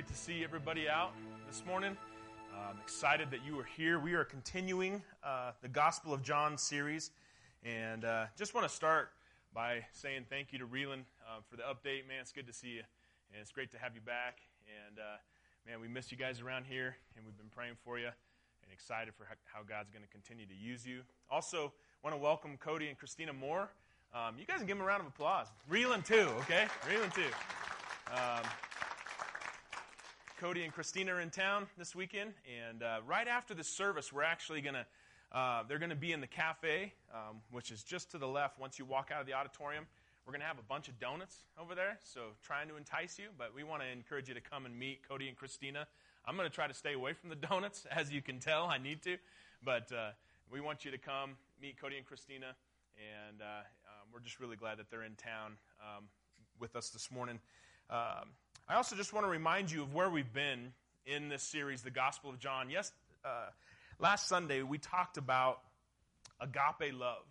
Great 0.00 0.08
to 0.08 0.16
see 0.16 0.42
everybody 0.42 0.88
out 0.88 1.12
this 1.46 1.62
morning. 1.66 1.94
I'm 2.56 2.78
excited 2.82 3.30
that 3.32 3.44
you 3.44 3.60
are 3.60 3.68
here. 3.76 3.98
We 3.98 4.14
are 4.14 4.24
continuing 4.24 5.02
uh, 5.22 5.52
the 5.60 5.68
Gospel 5.68 6.14
of 6.14 6.22
John 6.22 6.56
series, 6.56 7.10
and 7.62 8.06
uh, 8.06 8.24
just 8.34 8.54
want 8.54 8.66
to 8.66 8.74
start 8.74 9.10
by 9.52 9.84
saying 9.92 10.24
thank 10.30 10.54
you 10.54 10.58
to 10.58 10.64
Reeland 10.64 11.04
uh, 11.28 11.40
for 11.50 11.56
the 11.56 11.64
update. 11.64 12.08
Man, 12.08 12.16
it's 12.22 12.32
good 12.32 12.46
to 12.46 12.52
see 12.54 12.68
you, 12.68 12.82
and 13.30 13.42
it's 13.42 13.50
great 13.50 13.70
to 13.72 13.78
have 13.78 13.94
you 13.94 14.00
back. 14.00 14.38
And 14.88 14.98
uh, 14.98 15.18
man, 15.68 15.82
we 15.82 15.86
miss 15.86 16.10
you 16.10 16.16
guys 16.16 16.40
around 16.40 16.64
here, 16.64 16.96
and 17.14 17.26
we've 17.26 17.36
been 17.36 17.50
praying 17.54 17.74
for 17.84 17.98
you, 17.98 18.06
and 18.06 18.72
excited 18.72 19.12
for 19.14 19.26
how 19.52 19.60
God's 19.68 19.90
going 19.90 20.02
to 20.02 20.10
continue 20.10 20.46
to 20.46 20.54
use 20.54 20.86
you. 20.86 21.02
Also, 21.30 21.74
want 22.02 22.16
to 22.16 22.18
welcome 22.18 22.56
Cody 22.56 22.88
and 22.88 22.96
Christina 22.96 23.34
Moore. 23.34 23.68
Um, 24.14 24.36
you 24.38 24.46
guys 24.46 24.56
can 24.56 24.66
give 24.66 24.78
them 24.78 24.86
a 24.86 24.88
round 24.88 25.02
of 25.02 25.08
applause. 25.08 25.48
Reeland 25.70 26.06
too, 26.06 26.30
okay? 26.38 26.68
Reeland 26.88 27.14
too. 27.14 27.28
Um, 28.10 28.48
Cody 30.40 30.64
and 30.64 30.72
Christina 30.72 31.12
are 31.12 31.20
in 31.20 31.28
town 31.28 31.66
this 31.76 31.94
weekend, 31.94 32.32
and 32.66 32.82
uh, 32.82 33.00
right 33.06 33.28
after 33.28 33.52
the 33.52 33.62
service, 33.62 34.10
we're 34.10 34.22
actually 34.22 34.62
going 34.62 34.74
to. 34.74 34.86
Uh, 35.30 35.64
they're 35.68 35.78
going 35.78 35.90
to 35.90 35.94
be 35.96 36.12
in 36.12 36.22
the 36.22 36.26
cafe, 36.26 36.94
um, 37.12 37.42
which 37.50 37.70
is 37.70 37.82
just 37.82 38.10
to 38.12 38.16
the 38.16 38.26
left. 38.26 38.58
Once 38.58 38.78
you 38.78 38.86
walk 38.86 39.10
out 39.14 39.20
of 39.20 39.26
the 39.26 39.34
auditorium, 39.34 39.84
we're 40.24 40.32
going 40.32 40.40
to 40.40 40.46
have 40.46 40.58
a 40.58 40.62
bunch 40.62 40.88
of 40.88 40.98
donuts 40.98 41.36
over 41.60 41.74
there. 41.74 41.98
So 42.02 42.20
trying 42.42 42.68
to 42.68 42.78
entice 42.78 43.18
you, 43.18 43.26
but 43.36 43.54
we 43.54 43.64
want 43.64 43.82
to 43.82 43.88
encourage 43.88 44.28
you 44.28 44.34
to 44.34 44.40
come 44.40 44.64
and 44.64 44.78
meet 44.78 45.06
Cody 45.06 45.28
and 45.28 45.36
Christina. 45.36 45.86
I'm 46.24 46.36
going 46.36 46.48
to 46.48 46.54
try 46.54 46.66
to 46.66 46.72
stay 46.72 46.94
away 46.94 47.12
from 47.12 47.28
the 47.28 47.36
donuts, 47.36 47.86
as 47.90 48.10
you 48.10 48.22
can 48.22 48.38
tell. 48.38 48.64
I 48.64 48.78
need 48.78 49.02
to, 49.02 49.18
but 49.62 49.92
uh, 49.92 50.12
we 50.50 50.62
want 50.62 50.86
you 50.86 50.90
to 50.90 50.98
come 50.98 51.36
meet 51.60 51.78
Cody 51.78 51.98
and 51.98 52.06
Christina, 52.06 52.56
and 52.96 53.42
uh, 53.42 53.44
um, 53.44 54.08
we're 54.10 54.20
just 54.20 54.40
really 54.40 54.56
glad 54.56 54.78
that 54.78 54.90
they're 54.90 55.04
in 55.04 55.16
town 55.16 55.58
um, 55.82 56.04
with 56.58 56.76
us 56.76 56.88
this 56.88 57.10
morning. 57.10 57.40
I 58.70 58.76
also 58.76 58.94
just 58.94 59.12
want 59.12 59.26
to 59.26 59.28
remind 59.28 59.68
you 59.72 59.82
of 59.82 59.94
where 59.94 60.08
we've 60.08 60.32
been 60.32 60.72
in 61.04 61.28
this 61.28 61.42
series, 61.42 61.82
The 61.82 61.90
Gospel 61.90 62.30
of 62.30 62.38
John. 62.38 62.70
Yes, 62.70 62.92
uh, 63.24 63.46
last 63.98 64.28
Sunday 64.28 64.62
we 64.62 64.78
talked 64.78 65.16
about 65.16 65.58
agape 66.40 66.94
love. 66.94 67.24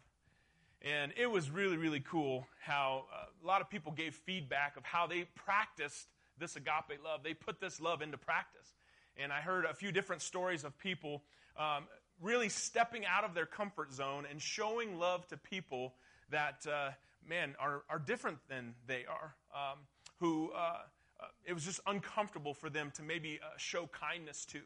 And 0.82 1.14
it 1.16 1.32
was 1.32 1.50
really, 1.50 1.78
really 1.78 2.02
cool 2.02 2.46
how 2.60 3.06
uh, 3.14 3.24
a 3.42 3.48
lot 3.48 3.62
of 3.62 3.70
people 3.70 3.94
gave 3.94 4.16
feedback 4.16 4.76
of 4.76 4.84
how 4.84 5.08
they 5.08 5.28
practiced 5.34 6.10
this 6.38 6.58
agape 6.58 7.02
love. 7.06 7.24
They 7.24 7.36
put 7.36 7.62
this 7.62 7.80
love 7.80 8.02
into 8.02 8.18
practice. 8.18 8.74
And 9.16 9.32
I 9.32 9.40
heard 9.40 9.64
a 9.64 9.74
few 9.74 9.94
different 9.94 10.22
stories 10.22 10.66
of 10.66 10.78
people 10.78 11.24
um, 11.56 11.86
really 12.22 12.50
stepping 12.50 13.06
out 13.06 13.24
of 13.24 13.34
their 13.34 13.46
comfort 13.46 13.94
zone 13.94 14.26
and 14.30 14.42
showing 14.42 15.00
love 15.00 15.26
to 15.30 15.38
people 15.38 15.94
that, 16.32 16.68
uh, 16.70 16.90
man, 17.26 17.56
are, 17.62 17.84
are 17.90 18.00
different 18.00 18.40
than 18.50 18.76
they 18.88 19.06
are, 19.06 19.36
um, 19.56 19.78
who 20.20 20.52
uh, 20.52 20.80
uh, 21.20 21.26
it 21.46 21.54
was 21.54 21.66
just 21.66 21.80
uncomfortable 21.86 22.54
for 22.54 22.70
them 22.70 22.92
to 22.96 23.04
maybe 23.04 23.40
uh, 23.44 23.48
show 23.58 23.88
kindness 23.88 24.46
to. 24.46 24.60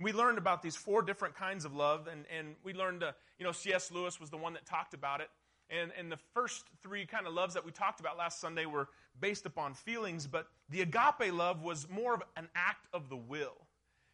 we 0.00 0.12
learned 0.12 0.38
about 0.38 0.62
these 0.62 0.76
four 0.76 1.02
different 1.02 1.36
kinds 1.36 1.64
of 1.64 1.74
love, 1.74 2.08
and, 2.08 2.24
and 2.36 2.56
we 2.64 2.72
learned, 2.72 3.02
uh, 3.02 3.12
you 3.38 3.44
know, 3.44 3.52
C.S. 3.52 3.90
Lewis 3.90 4.18
was 4.18 4.30
the 4.30 4.36
one 4.36 4.54
that 4.54 4.66
talked 4.66 4.94
about 4.94 5.20
it. 5.20 5.28
And, 5.70 5.92
and 5.98 6.12
the 6.12 6.18
first 6.34 6.64
three 6.82 7.06
kind 7.06 7.26
of 7.26 7.32
loves 7.32 7.54
that 7.54 7.64
we 7.64 7.72
talked 7.72 8.00
about 8.00 8.18
last 8.18 8.40
Sunday 8.40 8.66
were 8.66 8.88
based 9.20 9.46
upon 9.46 9.74
feelings, 9.74 10.26
but 10.26 10.46
the 10.68 10.82
agape 10.82 11.32
love 11.32 11.62
was 11.62 11.88
more 11.88 12.14
of 12.14 12.22
an 12.36 12.48
act 12.54 12.86
of 12.92 13.08
the 13.08 13.16
will. 13.16 13.66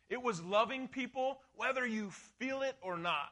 It 0.09 0.23
was 0.23 0.43
loving 0.43 0.89
people 0.89 1.39
whether 1.55 1.87
you 1.87 2.11
feel 2.39 2.63
it 2.63 2.77
or 2.83 2.97
not. 2.97 3.31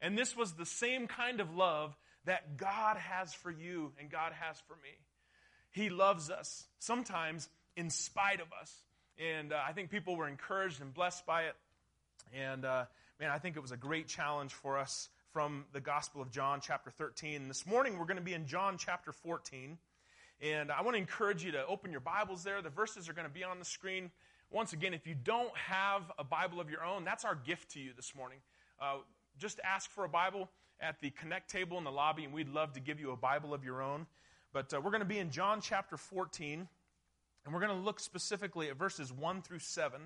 And 0.00 0.16
this 0.16 0.36
was 0.36 0.52
the 0.52 0.66
same 0.66 1.06
kind 1.08 1.40
of 1.40 1.54
love 1.54 1.96
that 2.24 2.56
God 2.56 2.96
has 2.96 3.34
for 3.34 3.50
you 3.50 3.92
and 3.98 4.10
God 4.10 4.32
has 4.32 4.60
for 4.66 4.74
me. 4.74 4.96
He 5.70 5.90
loves 5.90 6.30
us. 6.30 6.66
Sometimes 6.78 7.48
in 7.78 7.90
spite 7.90 8.40
of 8.40 8.48
us. 8.60 8.74
And 9.18 9.52
uh, 9.52 9.60
I 9.66 9.72
think 9.72 9.90
people 9.90 10.16
were 10.16 10.26
encouraged 10.26 10.82
and 10.82 10.92
blessed 10.92 11.24
by 11.24 11.44
it. 11.44 11.54
And 12.36 12.64
uh, 12.64 12.84
man, 13.20 13.30
I 13.30 13.38
think 13.38 13.56
it 13.56 13.60
was 13.60 13.70
a 13.70 13.76
great 13.76 14.08
challenge 14.08 14.52
for 14.52 14.76
us 14.76 15.08
from 15.32 15.64
the 15.72 15.80
Gospel 15.80 16.20
of 16.20 16.32
John, 16.32 16.60
chapter 16.60 16.90
13. 16.90 17.36
And 17.36 17.48
this 17.48 17.64
morning 17.64 17.96
we're 17.96 18.06
going 18.06 18.16
to 18.16 18.22
be 18.22 18.34
in 18.34 18.46
John, 18.46 18.78
chapter 18.78 19.12
14. 19.12 19.78
And 20.40 20.72
I 20.72 20.82
want 20.82 20.96
to 20.96 20.98
encourage 20.98 21.44
you 21.44 21.52
to 21.52 21.64
open 21.66 21.92
your 21.92 22.00
Bibles 22.00 22.42
there. 22.42 22.60
The 22.62 22.68
verses 22.68 23.08
are 23.08 23.12
going 23.12 23.28
to 23.28 23.32
be 23.32 23.44
on 23.44 23.60
the 23.60 23.64
screen. 23.64 24.10
Once 24.50 24.72
again, 24.72 24.92
if 24.92 25.06
you 25.06 25.14
don't 25.14 25.56
have 25.56 26.02
a 26.18 26.24
Bible 26.24 26.60
of 26.60 26.70
your 26.70 26.84
own, 26.84 27.04
that's 27.04 27.24
our 27.24 27.36
gift 27.36 27.70
to 27.72 27.80
you 27.80 27.92
this 27.94 28.12
morning. 28.16 28.38
Uh, 28.82 28.96
just 29.38 29.60
ask 29.62 29.88
for 29.90 30.04
a 30.04 30.08
Bible 30.08 30.48
at 30.80 31.00
the 31.00 31.10
Connect 31.10 31.48
table 31.48 31.78
in 31.78 31.84
the 31.84 31.92
lobby, 31.92 32.24
and 32.24 32.32
we'd 32.32 32.48
love 32.48 32.72
to 32.72 32.80
give 32.80 32.98
you 32.98 33.12
a 33.12 33.16
Bible 33.16 33.54
of 33.54 33.64
your 33.64 33.82
own. 33.82 34.06
But 34.52 34.74
uh, 34.74 34.80
we're 34.80 34.90
going 34.90 35.00
to 35.00 35.06
be 35.06 35.18
in 35.18 35.30
John 35.30 35.60
chapter 35.60 35.96
14. 35.96 36.66
And 37.48 37.54
we're 37.54 37.66
going 37.66 37.78
to 37.78 37.82
look 37.82 37.98
specifically 37.98 38.68
at 38.68 38.76
verses 38.76 39.10
1 39.10 39.40
through 39.40 39.60
7. 39.60 39.98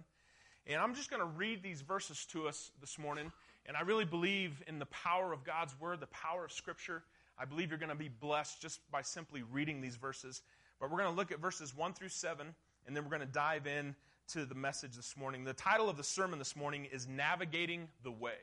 And 0.69 0.81
I'm 0.81 0.95
just 0.95 1.11
going 1.11 1.19
to 1.19 1.27
read 1.27 1.61
these 1.61 1.81
verses 1.81 2.25
to 2.27 2.47
us 2.47 2.71
this 2.81 3.01
morning. 3.01 3.33
And 3.67 3.77
I 3.77 3.81
really 3.81 4.05
believe 4.05 4.63
in 4.69 4.79
the 4.79 4.87
power 4.87 5.33
of 5.33 5.43
God's 5.43 5.75
Word, 5.81 5.99
the 5.99 6.07
power 6.07 6.45
of 6.45 6.53
Scripture. 6.53 7.03
I 7.37 7.45
believe 7.45 7.71
you're 7.71 7.81
going 7.81 7.89
to 7.89 7.97
be 7.97 8.09
blessed 8.09 8.63
just 8.63 8.79
by 8.93 9.03
simply 9.03 9.43
reading 9.43 9.81
these 9.81 9.97
verses. 9.97 10.43
But 10.79 10.89
we're 10.89 10.99
going 10.99 11.11
to 11.11 11.17
look 11.17 11.33
at 11.33 11.41
verses 11.41 11.77
1 11.77 11.95
through 11.95 12.11
7, 12.11 12.47
and 12.87 12.97
then 12.97 13.03
we're 13.03 13.11
going 13.11 13.27
to 13.27 13.35
dive 13.35 13.67
in 13.67 13.97
to 14.35 14.45
the 14.45 14.55
message 14.55 14.95
this 14.95 15.17
morning. 15.17 15.43
The 15.43 15.53
title 15.53 15.91
of 15.91 15.97
the 15.97 16.05
sermon 16.05 16.39
this 16.39 16.55
morning 16.55 16.87
is 16.93 17.09
Navigating 17.09 17.89
the 18.05 18.13
Way. 18.13 18.39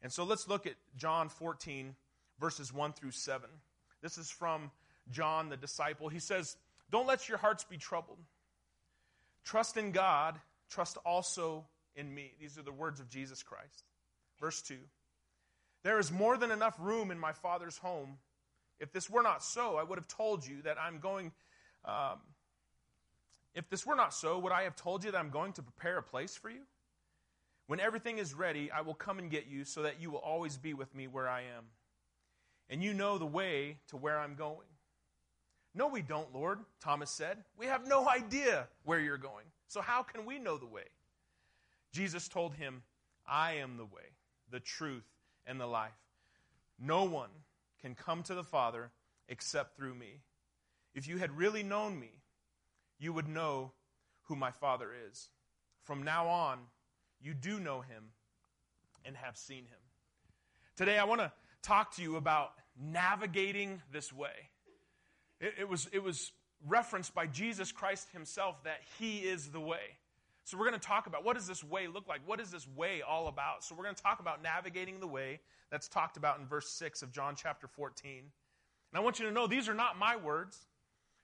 And 0.00 0.12
so 0.12 0.22
let's 0.22 0.46
look 0.46 0.64
at 0.64 0.74
John 0.96 1.28
14, 1.28 1.92
verses 2.38 2.72
1 2.72 2.92
through 2.92 3.10
7. 3.10 3.50
This 4.00 4.16
is 4.16 4.30
from 4.30 4.70
John 5.10 5.48
the 5.48 5.56
disciple. 5.56 6.08
He 6.08 6.20
says, 6.20 6.56
don't 6.90 7.06
let 7.06 7.28
your 7.28 7.38
hearts 7.38 7.64
be 7.64 7.76
troubled. 7.76 8.18
Trust 9.44 9.76
in 9.76 9.92
God, 9.92 10.36
trust 10.70 10.98
also 11.04 11.66
in 11.94 12.12
me. 12.14 12.32
These 12.40 12.58
are 12.58 12.62
the 12.62 12.72
words 12.72 13.00
of 13.00 13.08
Jesus 13.08 13.42
Christ. 13.42 13.84
Verse 14.40 14.62
2 14.62 14.76
There 15.82 15.98
is 15.98 16.12
more 16.12 16.36
than 16.36 16.50
enough 16.50 16.76
room 16.78 17.10
in 17.10 17.18
my 17.18 17.32
Father's 17.32 17.78
home. 17.78 18.18
If 18.80 18.92
this 18.92 19.10
were 19.10 19.22
not 19.22 19.42
so, 19.42 19.76
I 19.76 19.82
would 19.82 19.98
have 19.98 20.08
told 20.08 20.46
you 20.46 20.62
that 20.62 20.76
I'm 20.80 20.98
going. 20.98 21.32
Um, 21.84 22.18
if 23.54 23.68
this 23.68 23.84
were 23.84 23.96
not 23.96 24.14
so, 24.14 24.38
would 24.38 24.52
I 24.52 24.62
have 24.62 24.76
told 24.76 25.02
you 25.02 25.10
that 25.10 25.18
I'm 25.18 25.30
going 25.30 25.52
to 25.54 25.62
prepare 25.62 25.98
a 25.98 26.02
place 26.02 26.36
for 26.36 26.48
you? 26.48 26.60
When 27.66 27.80
everything 27.80 28.18
is 28.18 28.32
ready, 28.32 28.70
I 28.70 28.82
will 28.82 28.94
come 28.94 29.18
and 29.18 29.30
get 29.30 29.46
you 29.46 29.64
so 29.64 29.82
that 29.82 30.00
you 30.00 30.10
will 30.10 30.20
always 30.20 30.56
be 30.56 30.74
with 30.74 30.94
me 30.94 31.06
where 31.06 31.28
I 31.28 31.40
am. 31.40 31.64
And 32.70 32.82
you 32.82 32.94
know 32.94 33.18
the 33.18 33.26
way 33.26 33.78
to 33.88 33.96
where 33.96 34.18
I'm 34.18 34.36
going. 34.36 34.68
No, 35.74 35.88
we 35.88 36.02
don't, 36.02 36.34
Lord, 36.34 36.58
Thomas 36.80 37.10
said. 37.10 37.38
We 37.58 37.66
have 37.66 37.86
no 37.86 38.08
idea 38.08 38.68
where 38.84 39.00
you're 39.00 39.18
going. 39.18 39.44
So 39.68 39.80
how 39.80 40.02
can 40.02 40.24
we 40.26 40.38
know 40.38 40.56
the 40.56 40.66
way? 40.66 40.84
Jesus 41.92 42.28
told 42.28 42.54
him, 42.54 42.82
I 43.26 43.54
am 43.54 43.76
the 43.76 43.84
way, 43.84 44.10
the 44.50 44.60
truth, 44.60 45.06
and 45.46 45.60
the 45.60 45.66
life. 45.66 45.92
No 46.80 47.04
one 47.04 47.30
can 47.80 47.94
come 47.94 48.22
to 48.24 48.34
the 48.34 48.44
Father 48.44 48.90
except 49.28 49.76
through 49.76 49.94
me. 49.94 50.20
If 50.94 51.06
you 51.06 51.18
had 51.18 51.36
really 51.36 51.62
known 51.62 51.98
me, 51.98 52.10
you 52.98 53.12
would 53.12 53.28
know 53.28 53.72
who 54.24 54.36
my 54.36 54.50
Father 54.50 54.90
is. 55.10 55.28
From 55.82 56.02
now 56.02 56.28
on, 56.28 56.58
you 57.20 57.34
do 57.34 57.60
know 57.60 57.80
him 57.80 58.04
and 59.04 59.16
have 59.16 59.36
seen 59.36 59.64
him. 59.64 59.78
Today, 60.76 60.98
I 60.98 61.04
want 61.04 61.20
to 61.20 61.32
talk 61.62 61.94
to 61.96 62.02
you 62.02 62.16
about 62.16 62.52
navigating 62.80 63.82
this 63.92 64.12
way. 64.12 64.50
It, 65.40 65.54
it, 65.60 65.68
was, 65.68 65.88
it 65.92 66.02
was 66.02 66.32
referenced 66.66 67.14
by 67.14 67.26
Jesus 67.26 67.72
Christ 67.72 68.08
himself 68.12 68.62
that 68.64 68.80
he 68.98 69.18
is 69.18 69.48
the 69.48 69.60
way. 69.60 69.96
So 70.44 70.56
we're 70.56 70.68
going 70.68 70.80
to 70.80 70.86
talk 70.86 71.06
about 71.06 71.24
what 71.24 71.36
does 71.36 71.46
this 71.46 71.62
way 71.62 71.88
look 71.88 72.08
like? 72.08 72.20
What 72.26 72.40
is 72.40 72.50
this 72.50 72.66
way 72.66 73.02
all 73.02 73.28
about? 73.28 73.64
So 73.64 73.74
we're 73.74 73.84
going 73.84 73.94
to 73.94 74.02
talk 74.02 74.20
about 74.20 74.42
navigating 74.42 74.98
the 74.98 75.06
way 75.06 75.40
that's 75.70 75.88
talked 75.88 76.16
about 76.16 76.38
in 76.38 76.46
verse 76.46 76.70
6 76.70 77.02
of 77.02 77.12
John 77.12 77.34
chapter 77.36 77.66
14. 77.66 78.10
And 78.18 78.98
I 78.98 79.00
want 79.00 79.18
you 79.18 79.26
to 79.26 79.32
know 79.32 79.46
these 79.46 79.68
are 79.68 79.74
not 79.74 79.98
my 79.98 80.16
words, 80.16 80.58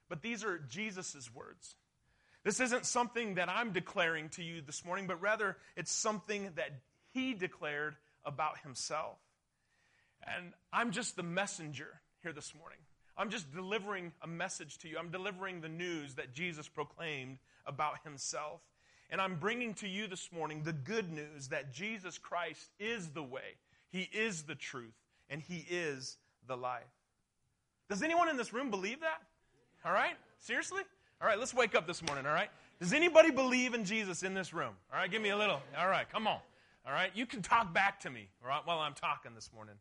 but 0.09 0.21
these 0.21 0.43
are 0.43 0.59
Jesus' 0.69 1.29
words. 1.33 1.75
This 2.43 2.59
isn't 2.59 2.85
something 2.85 3.35
that 3.35 3.49
I'm 3.49 3.71
declaring 3.71 4.29
to 4.29 4.43
you 4.43 4.61
this 4.61 4.85
morning, 4.85 5.07
but 5.07 5.19
rather 5.19 5.57
it's 5.75 5.91
something 5.91 6.51
that 6.55 6.69
he 7.11 7.33
declared 7.33 7.95
about 8.23 8.59
himself. 8.59 9.17
And 10.23 10.53
I'm 10.71 10.91
just 10.91 11.15
the 11.15 11.23
messenger 11.23 11.87
here 12.21 12.33
this 12.33 12.53
morning. 12.53 12.77
I'm 13.17 13.29
just 13.29 13.53
delivering 13.53 14.11
a 14.21 14.27
message 14.27 14.77
to 14.79 14.89
you. 14.89 14.97
I'm 14.97 15.09
delivering 15.09 15.61
the 15.61 15.69
news 15.69 16.15
that 16.15 16.33
Jesus 16.33 16.67
proclaimed 16.67 17.37
about 17.65 18.03
himself. 18.03 18.61
And 19.09 19.21
I'm 19.21 19.35
bringing 19.35 19.73
to 19.75 19.87
you 19.87 20.07
this 20.07 20.31
morning 20.31 20.63
the 20.63 20.73
good 20.73 21.11
news 21.11 21.49
that 21.49 21.73
Jesus 21.73 22.17
Christ 22.17 22.69
is 22.79 23.09
the 23.09 23.23
way, 23.23 23.55
He 23.91 24.09
is 24.11 24.43
the 24.43 24.55
truth, 24.55 24.95
and 25.29 25.41
He 25.41 25.65
is 25.69 26.17
the 26.47 26.57
life. 26.57 26.83
Does 27.89 28.01
anyone 28.01 28.29
in 28.29 28.37
this 28.37 28.51
room 28.51 28.71
believe 28.71 29.01
that? 29.01 29.21
All 29.85 29.93
right? 29.93 30.15
Seriously? 30.39 30.81
All 31.21 31.27
right, 31.27 31.39
let's 31.39 31.53
wake 31.53 31.75
up 31.75 31.87
this 31.87 32.03
morning, 32.03 32.25
all 32.25 32.33
right? 32.33 32.49
Does 32.79 32.91
anybody 32.91 33.31
believe 33.31 33.73
in 33.73 33.85
Jesus 33.85 34.23
in 34.23 34.33
this 34.33 34.53
room? 34.53 34.73
All 34.91 34.99
right, 34.99 35.09
give 35.09 35.21
me 35.21 35.29
a 35.29 35.37
little. 35.37 35.61
All 35.79 35.87
right, 35.87 36.09
come 36.11 36.27
on. 36.27 36.39
All 36.85 36.93
right, 36.93 37.11
you 37.15 37.25
can 37.25 37.41
talk 37.41 37.73
back 37.73 37.99
to 38.01 38.09
me 38.09 38.27
all 38.43 38.49
right, 38.49 38.61
while 38.65 38.79
I'm 38.79 38.93
talking 38.93 39.33
this 39.33 39.49
morning. 39.53 39.75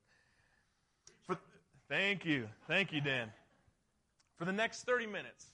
Thank 1.88 2.24
you. 2.24 2.48
Thank 2.66 2.92
you, 2.92 3.00
Dan. 3.02 3.30
For 4.36 4.46
the 4.46 4.52
next 4.52 4.84
30 4.84 5.06
minutes 5.06 5.46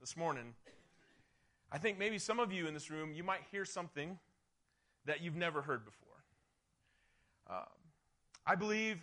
this 0.00 0.16
morning, 0.16 0.54
I 1.70 1.78
think 1.78 1.98
maybe 1.98 2.18
some 2.18 2.40
of 2.40 2.52
you 2.52 2.66
in 2.66 2.74
this 2.74 2.90
room, 2.90 3.12
you 3.14 3.22
might 3.22 3.40
hear 3.52 3.64
something 3.64 4.18
that 5.04 5.22
you've 5.22 5.36
never 5.36 5.62
heard 5.62 5.84
before. 5.84 6.06
Um, 7.48 7.66
I 8.44 8.56
believe 8.56 8.98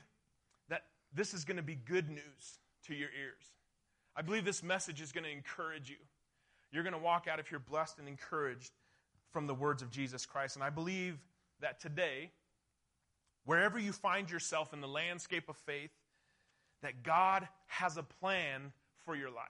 that 0.70 0.84
this 1.14 1.34
is 1.34 1.46
going 1.46 1.58
to 1.58 1.64
be 1.64 1.76
good 1.76 2.10
news 2.10 2.60
to 2.88 2.94
your 2.94 3.10
ears. 3.18 3.44
I 4.16 4.22
believe 4.22 4.44
this 4.44 4.62
message 4.62 5.02
is 5.02 5.14
going 5.14 5.24
to 5.24 5.32
encourage 5.32 5.90
you. 5.90 5.96
You're 6.72 6.84
going 6.84 6.94
to 6.94 7.00
walk 7.00 7.28
out 7.28 7.40
if 7.40 7.50
you're 7.50 7.62
blessed 7.62 8.00
and 8.00 8.08
encouraged 8.08 8.72
from 9.32 9.48
the 9.48 9.54
words 9.54 9.82
of 9.82 9.90
Jesus 9.90 10.26
Christ. 10.26 10.58
And 10.58 10.64
I 10.64 10.70
believe 10.70 11.18
that 11.62 11.80
today, 11.80 12.32
wherever 13.46 13.80
you 13.80 13.94
find 13.94 14.30
yourself 14.30 14.74
in 14.74 14.82
the 14.82 14.88
landscape 14.88 15.48
of 15.48 15.56
faith, 15.56 15.92
that 16.84 17.04
God 17.04 17.48
has 17.68 17.98
a 17.98 18.04
plan 18.04 18.72
for 19.06 19.16
your 19.16 19.32
life. 19.32 19.50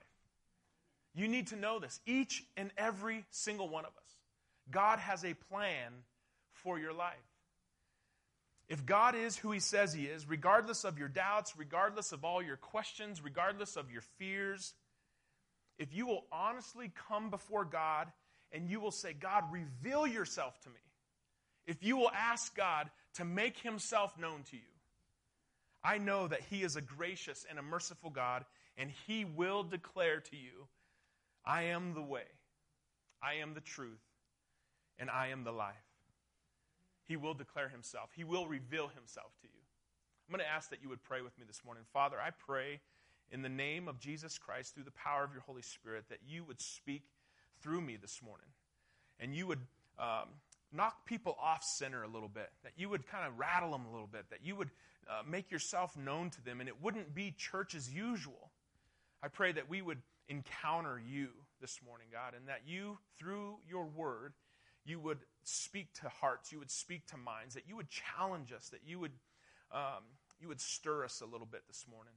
You 1.14 1.28
need 1.28 1.48
to 1.48 1.56
know 1.56 1.78
this. 1.78 2.00
Each 2.06 2.42
and 2.56 2.70
every 2.76 3.24
single 3.30 3.68
one 3.68 3.84
of 3.84 3.90
us. 3.90 4.16
God 4.70 4.98
has 4.98 5.24
a 5.24 5.34
plan 5.34 5.92
for 6.52 6.78
your 6.78 6.92
life. 6.92 7.14
If 8.68 8.86
God 8.86 9.14
is 9.14 9.36
who 9.36 9.52
He 9.52 9.60
says 9.60 9.92
He 9.92 10.04
is, 10.04 10.28
regardless 10.28 10.84
of 10.84 10.98
your 10.98 11.08
doubts, 11.08 11.54
regardless 11.56 12.12
of 12.12 12.24
all 12.24 12.42
your 12.42 12.56
questions, 12.56 13.22
regardless 13.22 13.76
of 13.76 13.90
your 13.92 14.02
fears, 14.18 14.72
if 15.78 15.94
you 15.94 16.06
will 16.06 16.24
honestly 16.32 16.90
come 17.08 17.30
before 17.30 17.64
God 17.64 18.10
and 18.52 18.70
you 18.70 18.80
will 18.80 18.90
say, 18.90 19.12
God, 19.12 19.44
reveal 19.50 20.06
yourself 20.06 20.58
to 20.62 20.68
me, 20.70 20.74
if 21.66 21.82
you 21.82 21.96
will 21.96 22.10
ask 22.10 22.56
God 22.56 22.90
to 23.14 23.24
make 23.24 23.58
Himself 23.58 24.18
known 24.18 24.44
to 24.50 24.56
you, 24.56 24.62
I 25.84 25.98
know 25.98 26.26
that 26.28 26.40
He 26.48 26.62
is 26.62 26.76
a 26.76 26.80
gracious 26.80 27.44
and 27.48 27.58
a 27.58 27.62
merciful 27.62 28.10
God, 28.10 28.44
and 28.76 28.90
He 29.06 29.24
will 29.24 29.62
declare 29.62 30.20
to 30.20 30.36
you, 30.36 30.66
I 31.44 31.64
am 31.64 31.92
the 31.92 32.02
way, 32.02 32.24
I 33.22 33.34
am 33.34 33.54
the 33.54 33.60
truth, 33.60 34.02
and 34.98 35.10
I 35.10 35.28
am 35.28 35.44
the 35.44 35.52
life. 35.52 35.74
He 37.06 37.16
will 37.16 37.34
declare 37.34 37.68
himself, 37.68 38.10
He 38.16 38.24
will 38.24 38.46
reveal 38.46 38.88
himself 38.88 39.32
to 39.42 39.46
you. 39.46 39.60
I'm 40.26 40.34
going 40.34 40.44
to 40.44 40.50
ask 40.50 40.70
that 40.70 40.82
you 40.82 40.88
would 40.88 41.02
pray 41.02 41.20
with 41.20 41.38
me 41.38 41.44
this 41.46 41.60
morning. 41.66 41.84
Father, 41.92 42.16
I 42.18 42.30
pray 42.30 42.80
in 43.30 43.42
the 43.42 43.48
name 43.48 43.88
of 43.88 43.98
Jesus 43.98 44.38
Christ, 44.38 44.74
through 44.74 44.84
the 44.84 44.92
power 44.92 45.22
of 45.22 45.32
your 45.32 45.42
Holy 45.42 45.62
Spirit, 45.62 46.04
that 46.08 46.20
you 46.26 46.44
would 46.44 46.60
speak 46.60 47.02
through 47.60 47.82
me 47.82 47.96
this 48.00 48.22
morning. 48.22 48.46
And 49.20 49.34
you 49.34 49.46
would 49.46 49.60
um, 49.98 50.28
knock 50.72 51.06
people 51.06 51.36
off 51.40 51.62
center 51.62 52.02
a 52.02 52.08
little 52.08 52.28
bit, 52.28 52.50
that 52.62 52.72
you 52.76 52.88
would 52.88 53.06
kind 53.06 53.26
of 53.26 53.38
rattle 53.38 53.70
them 53.70 53.84
a 53.86 53.92
little 53.92 54.06
bit, 54.06 54.24
that 54.30 54.40
you 54.42 54.56
would 54.56 54.70
uh, 55.08 55.22
make 55.28 55.50
yourself 55.50 55.96
known 55.96 56.30
to 56.30 56.44
them, 56.44 56.60
and 56.60 56.68
it 56.68 56.82
wouldn't 56.82 57.14
be 57.14 57.34
church 57.36 57.74
as 57.74 57.92
usual. 57.92 58.50
I 59.22 59.28
pray 59.28 59.52
that 59.52 59.68
we 59.68 59.82
would 59.82 60.02
encounter 60.28 61.00
you 61.04 61.28
this 61.60 61.80
morning, 61.86 62.06
God, 62.12 62.34
and 62.34 62.48
that 62.48 62.62
you, 62.66 62.98
through 63.18 63.56
your 63.68 63.86
word, 63.86 64.32
you 64.84 64.98
would 65.00 65.18
speak 65.44 65.92
to 66.00 66.08
hearts, 66.08 66.52
you 66.52 66.58
would 66.58 66.70
speak 66.70 67.06
to 67.08 67.16
minds, 67.16 67.54
that 67.54 67.64
you 67.66 67.76
would 67.76 67.88
challenge 67.88 68.52
us, 68.52 68.68
that 68.70 68.80
you 68.86 68.98
would, 68.98 69.12
um, 69.72 70.04
you 70.40 70.48
would 70.48 70.60
stir 70.60 71.04
us 71.04 71.20
a 71.20 71.26
little 71.26 71.46
bit 71.46 71.62
this 71.66 71.86
morning. 71.90 72.12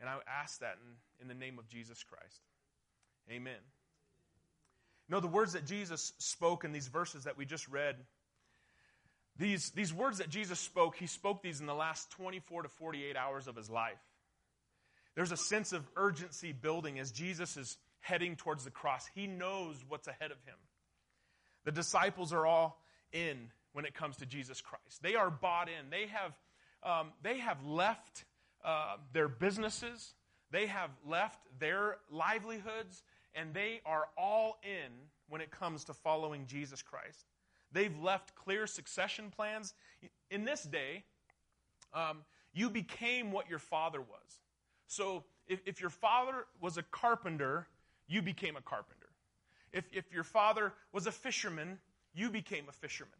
And 0.00 0.08
I 0.08 0.16
ask 0.26 0.60
that 0.60 0.78
in, 0.82 1.22
in 1.22 1.28
the 1.28 1.34
name 1.34 1.58
of 1.58 1.68
Jesus 1.68 2.02
Christ. 2.02 2.40
Amen. 3.30 3.60
You 5.08 5.14
know, 5.14 5.20
the 5.20 5.28
words 5.28 5.52
that 5.52 5.66
Jesus 5.66 6.12
spoke 6.18 6.64
in 6.64 6.72
these 6.72 6.88
verses 6.88 7.24
that 7.24 7.36
we 7.36 7.44
just 7.44 7.68
read, 7.68 7.96
these, 9.38 9.70
these 9.70 9.92
words 9.92 10.18
that 10.18 10.28
Jesus 10.28 10.60
spoke, 10.60 10.96
he 10.96 11.06
spoke 11.06 11.42
these 11.42 11.60
in 11.60 11.66
the 11.66 11.74
last 11.74 12.10
24 12.12 12.64
to 12.64 12.68
48 12.68 13.16
hours 13.16 13.46
of 13.46 13.56
his 13.56 13.70
life. 13.70 14.00
There's 15.14 15.32
a 15.32 15.36
sense 15.36 15.72
of 15.72 15.86
urgency 15.96 16.52
building 16.52 16.98
as 16.98 17.12
Jesus 17.12 17.56
is 17.56 17.76
heading 18.00 18.36
towards 18.36 18.64
the 18.64 18.70
cross. 18.70 19.08
He 19.14 19.26
knows 19.26 19.76
what's 19.88 20.08
ahead 20.08 20.30
of 20.30 20.38
him. 20.44 20.56
The 21.64 21.72
disciples 21.72 22.32
are 22.32 22.46
all 22.46 22.80
in 23.12 23.50
when 23.72 23.84
it 23.84 23.94
comes 23.94 24.16
to 24.18 24.26
Jesus 24.26 24.60
Christ. 24.60 25.02
They 25.02 25.14
are 25.14 25.30
bought 25.30 25.68
in. 25.68 25.90
They 25.90 26.06
have, 26.06 26.32
um, 26.82 27.12
they 27.22 27.38
have 27.38 27.64
left 27.64 28.24
uh, 28.64 28.96
their 29.12 29.28
businesses, 29.28 30.14
they 30.50 30.66
have 30.66 30.90
left 31.06 31.40
their 31.58 31.96
livelihoods, 32.10 33.02
and 33.34 33.54
they 33.54 33.80
are 33.86 34.08
all 34.16 34.58
in 34.62 34.92
when 35.28 35.40
it 35.40 35.50
comes 35.50 35.84
to 35.84 35.94
following 35.94 36.46
Jesus 36.46 36.82
Christ. 36.82 37.26
They've 37.72 37.96
left 37.98 38.34
clear 38.34 38.66
succession 38.66 39.30
plans. 39.34 39.74
In 40.30 40.44
this 40.44 40.62
day, 40.62 41.04
um, 41.94 42.18
you 42.52 42.70
became 42.70 43.32
what 43.32 43.48
your 43.48 43.58
father 43.58 44.00
was. 44.00 44.40
So 44.86 45.24
if, 45.46 45.60
if 45.66 45.80
your 45.80 45.90
father 45.90 46.44
was 46.60 46.76
a 46.76 46.82
carpenter, 46.82 47.66
you 48.08 48.22
became 48.22 48.56
a 48.56 48.60
carpenter. 48.60 49.08
If, 49.72 49.84
if 49.92 50.12
your 50.12 50.24
father 50.24 50.72
was 50.92 51.06
a 51.06 51.12
fisherman, 51.12 51.78
you 52.14 52.28
became 52.28 52.64
a 52.68 52.72
fisherman. 52.72 53.12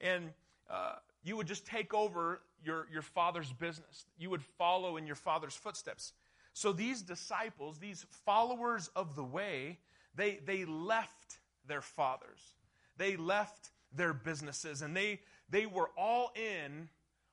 And 0.00 0.30
uh, 0.70 0.94
you 1.24 1.36
would 1.36 1.48
just 1.48 1.66
take 1.66 1.92
over 1.92 2.40
your, 2.64 2.86
your 2.92 3.02
father's 3.02 3.52
business. 3.52 4.06
You 4.18 4.30
would 4.30 4.42
follow 4.42 4.96
in 4.96 5.06
your 5.06 5.16
father's 5.16 5.54
footsteps. 5.54 6.12
So 6.52 6.72
these 6.72 7.02
disciples, 7.02 7.78
these 7.78 8.06
followers 8.24 8.88
of 8.94 9.16
the 9.16 9.24
way, 9.24 9.78
they, 10.14 10.38
they 10.44 10.64
left 10.64 11.38
their 11.66 11.80
fathers. 11.80 12.54
They 12.96 13.16
left 13.16 13.70
their 13.92 14.12
businesses 14.12 14.82
and 14.82 14.96
they, 14.96 15.20
they 15.48 15.66
were 15.66 15.90
all 15.96 16.32
in 16.34 16.88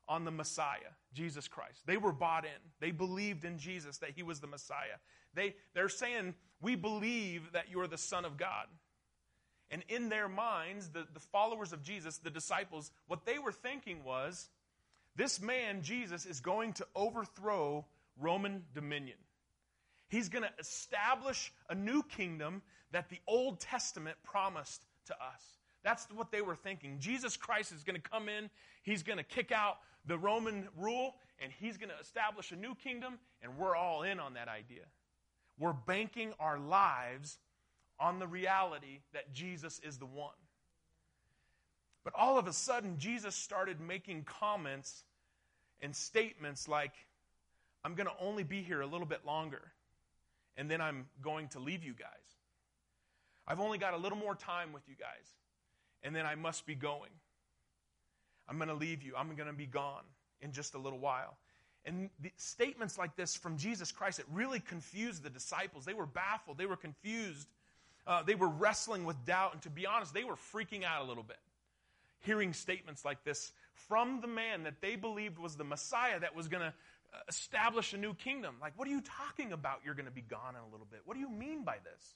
on 0.08 0.26
the 0.26 0.32
Messiah, 0.32 0.92
Jesus 1.14 1.48
Christ. 1.48 1.86
They 1.86 1.98
were 1.98 2.12
bought 2.12 2.44
in. 2.44 2.52
They 2.80 2.92
believed 2.92 3.46
in 3.46 3.58
Jesus, 3.58 3.98
that 4.00 4.12
he 4.12 4.24
was 4.24 4.40
the 4.40 4.48
Messiah. 4.48 5.00
They, 5.34 5.56
they're 5.74 5.90
saying, 5.90 6.36
We 6.62 6.76
believe 6.76 7.54
that 7.54 7.72
you 7.72 7.80
are 7.80 7.88
the 7.88 7.98
Son 7.98 8.26
of 8.26 8.38
God. 8.38 8.68
And 9.70 9.84
in 9.88 10.10
their 10.10 10.28
minds, 10.28 10.90
the, 10.90 11.08
the 11.14 11.22
followers 11.22 11.72
of 11.72 11.82
Jesus, 11.82 12.18
the 12.18 12.30
disciples, 12.30 12.92
what 13.08 13.26
they 13.26 13.40
were 13.40 13.54
thinking 13.54 14.04
was, 14.04 14.50
This 15.16 15.42
man, 15.42 15.82
Jesus, 15.82 16.26
is 16.26 16.42
going 16.42 16.74
to 16.74 16.88
overthrow 16.94 17.86
Roman 18.20 18.64
dominion. 18.74 19.18
He's 20.10 20.28
going 20.28 20.44
to 20.44 20.52
establish 20.60 21.54
a 21.70 21.76
new 21.76 22.04
kingdom 22.04 22.64
that 22.92 23.10
the 23.10 23.20
Old 23.28 23.62
Testament 23.62 24.18
promised 24.24 24.84
to 25.12 25.16
us. 25.16 25.44
That's 25.84 26.08
what 26.14 26.32
they 26.32 26.42
were 26.42 26.56
thinking. 26.56 26.98
Jesus 27.00 27.38
Christ 27.38 27.72
is 27.72 27.84
going 27.84 28.00
to 28.00 28.10
come 28.10 28.30
in, 28.30 28.50
he's 28.84 29.04
going 29.04 29.18
to 29.18 29.24
kick 29.24 29.52
out 29.52 29.78
the 30.06 30.18
Roman 30.18 30.68
rule, 30.78 31.16
and 31.40 31.52
he's 31.52 31.78
going 31.78 31.90
to 31.90 32.00
establish 32.00 32.52
a 32.52 32.56
new 32.56 32.76
kingdom, 32.76 33.20
and 33.42 33.58
we're 33.58 33.76
all 33.76 34.04
in 34.04 34.20
on 34.20 34.34
that 34.36 34.48
idea. 34.48 34.84
We're 35.60 35.74
banking 35.74 36.34
our 36.40 36.60
lives 36.60 37.38
on 38.00 38.20
the 38.20 38.28
reality 38.28 39.00
that 39.14 39.32
Jesus 39.34 39.80
is 39.84 39.98
the 39.98 40.06
one. 40.06 40.34
But 42.04 42.14
all 42.16 42.40
of 42.40 42.48
a 42.48 42.54
sudden, 42.54 42.98
Jesus 42.98 43.36
started 43.36 43.80
making 43.80 44.24
comments 44.24 45.04
and 45.82 45.96
statements 45.96 46.68
like, 46.68 46.94
I'm 47.84 47.96
going 47.96 48.08
to 48.08 48.16
only 48.20 48.44
be 48.44 48.62
here 48.62 48.82
a 48.82 48.88
little 48.88 49.06
bit 49.06 49.26
longer, 49.26 49.62
and 50.58 50.70
then 50.70 50.82
I'm 50.82 51.06
going 51.22 51.48
to 51.50 51.60
leave 51.60 51.84
you 51.84 51.94
guys. 51.94 52.31
I've 53.48 53.60
only 53.60 53.78
got 53.78 53.94
a 53.94 53.98
little 53.98 54.18
more 54.18 54.36
time 54.36 54.74
with 54.74 54.84
you 54.88 54.96
guys, 54.96 55.28
and 56.04 56.16
then 56.16 56.26
I 56.26 56.36
must 56.36 56.66
be 56.66 56.76
going. 56.76 57.12
I'm 58.48 58.58
going 58.58 58.70
to 58.70 58.76
leave 58.76 59.02
you. 59.02 59.14
I'm 59.18 59.36
going 59.36 59.48
to 59.48 59.54
be 59.54 59.66
gone 59.66 60.04
in 60.42 60.52
just 60.52 60.74
a 60.74 60.78
little 60.78 61.00
while. 61.00 61.38
And 61.86 62.10
statements 62.38 62.98
like 62.98 63.16
this 63.16 63.36
from 63.36 63.58
Jesus 63.58 63.92
Christ, 63.92 64.20
it 64.20 64.26
really 64.32 64.60
confused 64.60 65.24
the 65.24 65.30
disciples. 65.30 65.86
They 65.86 65.94
were 65.94 66.06
baffled, 66.06 66.58
they 66.58 66.68
were 66.68 66.76
confused, 66.76 67.48
uh, 68.06 68.22
they 68.24 68.36
were 68.36 68.50
wrestling 68.50 69.04
with 69.04 69.24
doubt, 69.26 69.54
and 69.54 69.62
to 69.64 69.70
be 69.70 69.88
honest, 69.88 70.14
they 70.14 70.24
were 70.24 70.36
freaking 70.36 70.84
out 70.84 71.04
a 71.04 71.08
little 71.08 71.24
bit. 71.24 71.40
Hearing 72.20 72.54
statements 72.54 73.04
like 73.04 73.24
this 73.24 73.52
from 73.74 74.22
the 74.22 74.28
man 74.28 74.64
that 74.64 74.80
they 74.80 74.96
believed 74.96 75.40
was 75.40 75.56
the 75.56 75.64
Messiah 75.64 76.20
that 76.20 76.36
was 76.36 76.48
going 76.48 76.62
to 76.62 76.74
uh, 77.14 77.18
establish 77.28 77.94
a 77.94 77.98
new 77.98 78.14
kingdom. 78.14 78.56
Like, 78.62 78.78
what 78.78 78.88
are 78.88 78.92
you 78.92 79.02
talking 79.02 79.52
about? 79.52 79.80
You're 79.84 79.96
going 79.96 80.06
to 80.06 80.12
be 80.12 80.22
gone 80.22 80.56
in 80.56 80.62
a 80.62 80.72
little 80.72 80.88
bit. 80.90 81.02
What 81.06 81.16
do 81.16 81.20
you 81.20 81.30
mean 81.30 81.64
by 81.64 81.78
this? 81.84 82.16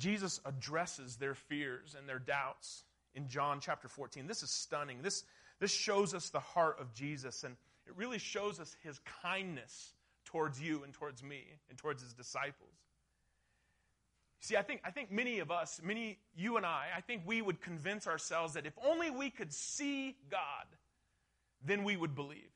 Jesus 0.00 0.40
addresses 0.44 1.16
their 1.16 1.34
fears 1.34 1.94
and 1.96 2.08
their 2.08 2.18
doubts 2.18 2.84
in 3.14 3.28
John 3.28 3.60
chapter 3.60 3.86
14. 3.86 4.26
This 4.26 4.42
is 4.42 4.50
stunning. 4.50 5.02
This, 5.02 5.24
this 5.60 5.72
shows 5.72 6.14
us 6.14 6.30
the 6.30 6.40
heart 6.40 6.80
of 6.80 6.94
Jesus, 6.94 7.44
and 7.44 7.54
it 7.86 7.96
really 7.96 8.18
shows 8.18 8.58
us 8.58 8.74
his 8.82 8.98
kindness 9.22 9.92
towards 10.24 10.60
you 10.60 10.82
and 10.84 10.92
towards 10.92 11.22
me 11.22 11.42
and 11.68 11.78
towards 11.78 12.02
his 12.02 12.14
disciples. 12.14 12.70
See, 14.40 14.56
I 14.56 14.62
think, 14.62 14.80
I 14.84 14.90
think 14.90 15.12
many 15.12 15.40
of 15.40 15.50
us, 15.50 15.80
many, 15.84 16.18
you 16.34 16.56
and 16.56 16.64
I, 16.64 16.86
I 16.96 17.02
think 17.02 17.22
we 17.26 17.42
would 17.42 17.60
convince 17.60 18.06
ourselves 18.06 18.54
that 18.54 18.64
if 18.64 18.72
only 18.82 19.10
we 19.10 19.28
could 19.28 19.52
see 19.52 20.16
God, 20.30 20.66
then 21.62 21.84
we 21.84 21.94
would 21.94 22.14
believe. 22.14 22.50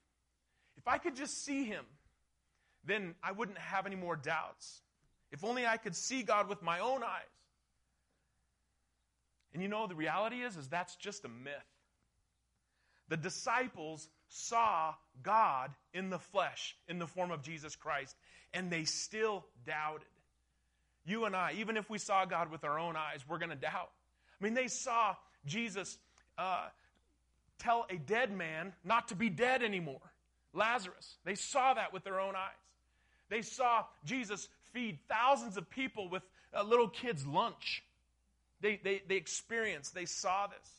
If 0.78 0.88
I 0.88 0.96
could 0.96 1.14
just 1.14 1.44
see 1.44 1.64
him, 1.64 1.84
then 2.86 3.14
I 3.22 3.32
wouldn't 3.32 3.58
have 3.58 3.86
any 3.86 3.96
more 3.96 4.16
doubts. 4.16 4.80
If 5.30 5.44
only 5.44 5.66
I 5.66 5.76
could 5.76 5.94
see 5.94 6.22
God 6.22 6.48
with 6.48 6.62
my 6.62 6.80
own 6.80 7.02
eyes. 7.02 7.33
And 9.54 9.62
you 9.62 9.68
know, 9.68 9.86
the 9.86 9.94
reality 9.94 10.42
is, 10.42 10.56
is 10.56 10.68
that's 10.68 10.96
just 10.96 11.24
a 11.24 11.28
myth. 11.28 11.54
The 13.08 13.16
disciples 13.16 14.08
saw 14.28 14.94
God 15.22 15.70
in 15.92 16.10
the 16.10 16.18
flesh, 16.18 16.76
in 16.88 16.98
the 16.98 17.06
form 17.06 17.30
of 17.30 17.42
Jesus 17.42 17.76
Christ, 17.76 18.16
and 18.52 18.70
they 18.70 18.84
still 18.84 19.44
doubted. 19.64 20.08
You 21.06 21.26
and 21.26 21.36
I, 21.36 21.54
even 21.58 21.76
if 21.76 21.88
we 21.88 21.98
saw 21.98 22.24
God 22.24 22.50
with 22.50 22.64
our 22.64 22.78
own 22.78 22.96
eyes, 22.96 23.20
we're 23.28 23.38
going 23.38 23.50
to 23.50 23.56
doubt. 23.56 23.90
I 24.40 24.44
mean, 24.44 24.54
they 24.54 24.68
saw 24.68 25.14
Jesus 25.46 25.98
uh, 26.38 26.66
tell 27.58 27.86
a 27.90 27.96
dead 27.96 28.32
man 28.32 28.72
not 28.84 29.08
to 29.08 29.14
be 29.14 29.28
dead 29.28 29.62
anymore. 29.62 30.00
Lazarus. 30.52 31.16
They 31.24 31.34
saw 31.34 31.74
that 31.74 31.92
with 31.92 32.04
their 32.04 32.20
own 32.20 32.34
eyes. 32.34 32.52
They 33.28 33.42
saw 33.42 33.84
Jesus 34.04 34.48
feed 34.72 34.98
thousands 35.08 35.56
of 35.56 35.68
people 35.68 36.08
with 36.08 36.22
a 36.52 36.64
little 36.64 36.88
kid's 36.88 37.26
lunch. 37.26 37.84
They, 38.64 38.80
they, 38.82 39.02
they 39.06 39.16
experienced, 39.16 39.94
they 39.94 40.06
saw 40.06 40.46
this. 40.46 40.70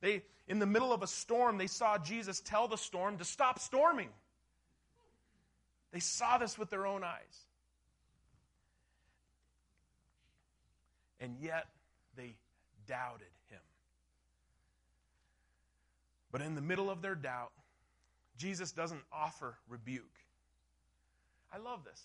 They, 0.00 0.22
in 0.46 0.60
the 0.60 0.66
middle 0.66 0.92
of 0.92 1.02
a 1.02 1.08
storm, 1.08 1.58
they 1.58 1.66
saw 1.66 1.98
Jesus 1.98 2.38
tell 2.38 2.68
the 2.68 2.76
storm 2.76 3.18
to 3.18 3.24
stop 3.24 3.58
storming. 3.58 4.10
They 5.90 5.98
saw 5.98 6.38
this 6.38 6.56
with 6.56 6.70
their 6.70 6.86
own 6.86 7.02
eyes. 7.02 7.40
And 11.18 11.34
yet, 11.40 11.66
they 12.16 12.36
doubted 12.86 13.26
him. 13.50 13.58
But 16.30 16.40
in 16.40 16.54
the 16.54 16.60
middle 16.60 16.88
of 16.88 17.02
their 17.02 17.16
doubt, 17.16 17.50
Jesus 18.38 18.70
doesn't 18.70 19.02
offer 19.12 19.58
rebuke. 19.68 20.04
I 21.52 21.58
love 21.58 21.82
this. 21.84 22.00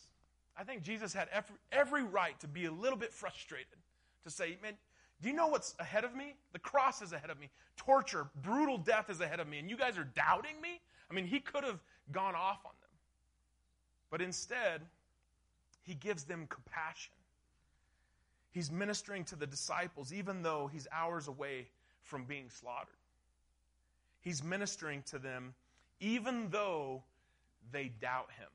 I 0.57 0.63
think 0.63 0.81
Jesus 0.81 1.13
had 1.13 1.27
every, 1.31 1.55
every 1.71 2.03
right 2.03 2.39
to 2.39 2.47
be 2.47 2.65
a 2.65 2.71
little 2.71 2.97
bit 2.97 3.13
frustrated, 3.13 3.77
to 4.23 4.31
say, 4.31 4.57
Man, 4.63 4.73
do 5.21 5.29
you 5.29 5.35
know 5.35 5.47
what's 5.47 5.73
ahead 5.79 6.03
of 6.03 6.15
me? 6.15 6.35
The 6.53 6.59
cross 6.59 7.01
is 7.01 7.11
ahead 7.11 7.29
of 7.29 7.39
me. 7.39 7.49
Torture, 7.75 8.27
brutal 8.43 8.77
death 8.77 9.09
is 9.09 9.19
ahead 9.19 9.39
of 9.39 9.47
me, 9.47 9.59
and 9.59 9.69
you 9.69 9.77
guys 9.77 9.97
are 9.97 10.03
doubting 10.03 10.59
me? 10.61 10.79
I 11.09 11.13
mean, 11.13 11.25
he 11.25 11.39
could 11.39 11.63
have 11.63 11.81
gone 12.11 12.35
off 12.35 12.59
on 12.65 12.71
them. 12.81 12.89
But 14.11 14.21
instead, 14.21 14.81
he 15.81 15.95
gives 15.95 16.23
them 16.23 16.47
compassion. 16.49 17.13
He's 18.51 18.71
ministering 18.71 19.23
to 19.25 19.35
the 19.35 19.47
disciples, 19.47 20.13
even 20.13 20.43
though 20.43 20.69
he's 20.71 20.87
hours 20.91 21.27
away 21.27 21.67
from 22.01 22.23
being 22.25 22.49
slaughtered. 22.49 22.93
He's 24.21 24.43
ministering 24.43 25.03
to 25.07 25.19
them, 25.19 25.53
even 25.99 26.49
though 26.49 27.03
they 27.71 27.91
doubt 28.01 28.29
him. 28.37 28.47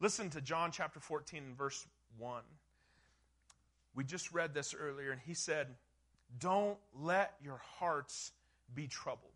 Listen 0.00 0.30
to 0.30 0.40
John 0.40 0.70
chapter 0.70 1.00
14 1.00 1.42
and 1.42 1.56
verse 1.56 1.86
1. 2.18 2.42
We 3.96 4.04
just 4.04 4.32
read 4.32 4.54
this 4.54 4.74
earlier, 4.78 5.10
and 5.10 5.20
he 5.26 5.34
said, 5.34 5.68
Don't 6.38 6.78
let 6.94 7.34
your 7.42 7.60
hearts 7.78 8.30
be 8.74 8.86
troubled. 8.86 9.32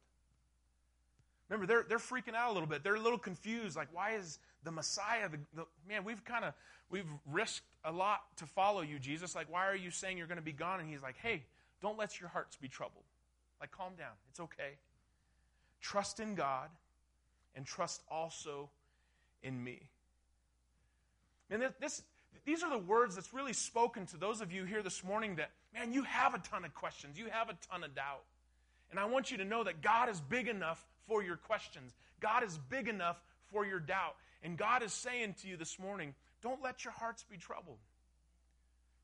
Remember, 1.49 1.67
they're, 1.67 1.85
they're 1.89 1.99
freaking 1.99 2.35
out 2.37 2.51
a 2.51 2.53
little 2.53 2.69
bit. 2.69 2.85
They're 2.85 2.95
a 2.95 3.01
little 3.01 3.19
confused. 3.19 3.75
Like, 3.75 3.89
why 3.93 4.13
is 4.13 4.39
the 4.63 4.71
Messiah, 4.71 5.29
the, 5.29 5.39
the 5.55 5.67
man, 5.89 6.05
we've 6.05 6.25
kind 6.25 6.45
of, 6.45 6.55
we've 6.91 7.09
risked 7.27 7.67
a 7.85 7.91
lot 7.91 8.21
to 8.37 8.47
follow 8.47 8.83
you, 8.83 8.99
Jesus. 8.99 9.35
Like, 9.35 9.51
why 9.51 9.67
are 9.67 9.75
you 9.75 9.91
saying 9.91 10.19
you're 10.19 10.29
going 10.29 10.37
to 10.37 10.45
be 10.45 10.53
gone? 10.53 10.79
And 10.79 10.89
he's 10.89 11.03
like, 11.03 11.17
hey, 11.17 11.43
don't 11.83 11.99
let 11.99 12.21
your 12.21 12.29
hearts 12.29 12.57
be 12.57 12.69
troubled. 12.69 13.05
Like, 13.61 13.73
calm 13.73 13.95
down. 13.99 14.13
It's 14.31 14.41
okay. 14.41 14.77
Trust 15.81 16.21
in 16.21 16.35
God 16.35 16.69
and 17.57 17.67
trust 17.67 18.03
also 18.11 18.71
in 19.43 19.63
me. 19.63 19.81
And 21.51 21.63
this, 21.81 22.03
these 22.45 22.63
are 22.63 22.71
the 22.71 22.79
words 22.79 23.15
that's 23.15 23.35
really 23.35 23.53
spoken 23.53 24.07
to 24.07 24.17
those 24.17 24.41
of 24.41 24.53
you 24.53 24.65
here 24.65 24.83
this 24.83 25.05
morning 25.05 25.37
that, 25.37 25.51
man, 25.75 25.93
you 25.93 26.03
have 26.05 26.35
a 26.35 26.39
ton 26.39 26.65
of 26.65 26.75
questions, 26.75 27.19
you 27.19 27.27
have 27.31 27.49
a 27.49 27.57
ton 27.71 27.85
of 27.85 27.95
doubt. 27.95 28.25
And 28.91 28.99
I 28.99 29.05
want 29.05 29.31
you 29.31 29.37
to 29.39 29.45
know 29.45 29.63
that 29.65 29.83
God 29.83 30.09
is 30.09 30.21
big 30.21 30.49
enough 30.49 30.85
for 31.07 31.23
your 31.23 31.37
questions, 31.37 31.95
God 32.21 32.43
is 32.43 32.59
big 32.69 32.89
enough 32.89 33.23
for 33.47 33.67
your 33.67 33.81
doubt. 33.81 34.17
And 34.43 34.57
God 34.57 34.83
is 34.83 34.93
saying 34.93 35.35
to 35.43 35.49
you 35.49 35.57
this 35.57 35.79
morning, 35.79 36.15
don't 36.43 36.63
let 36.63 36.85
your 36.85 36.93
hearts 36.93 37.25
be 37.31 37.37
troubled. 37.37 37.77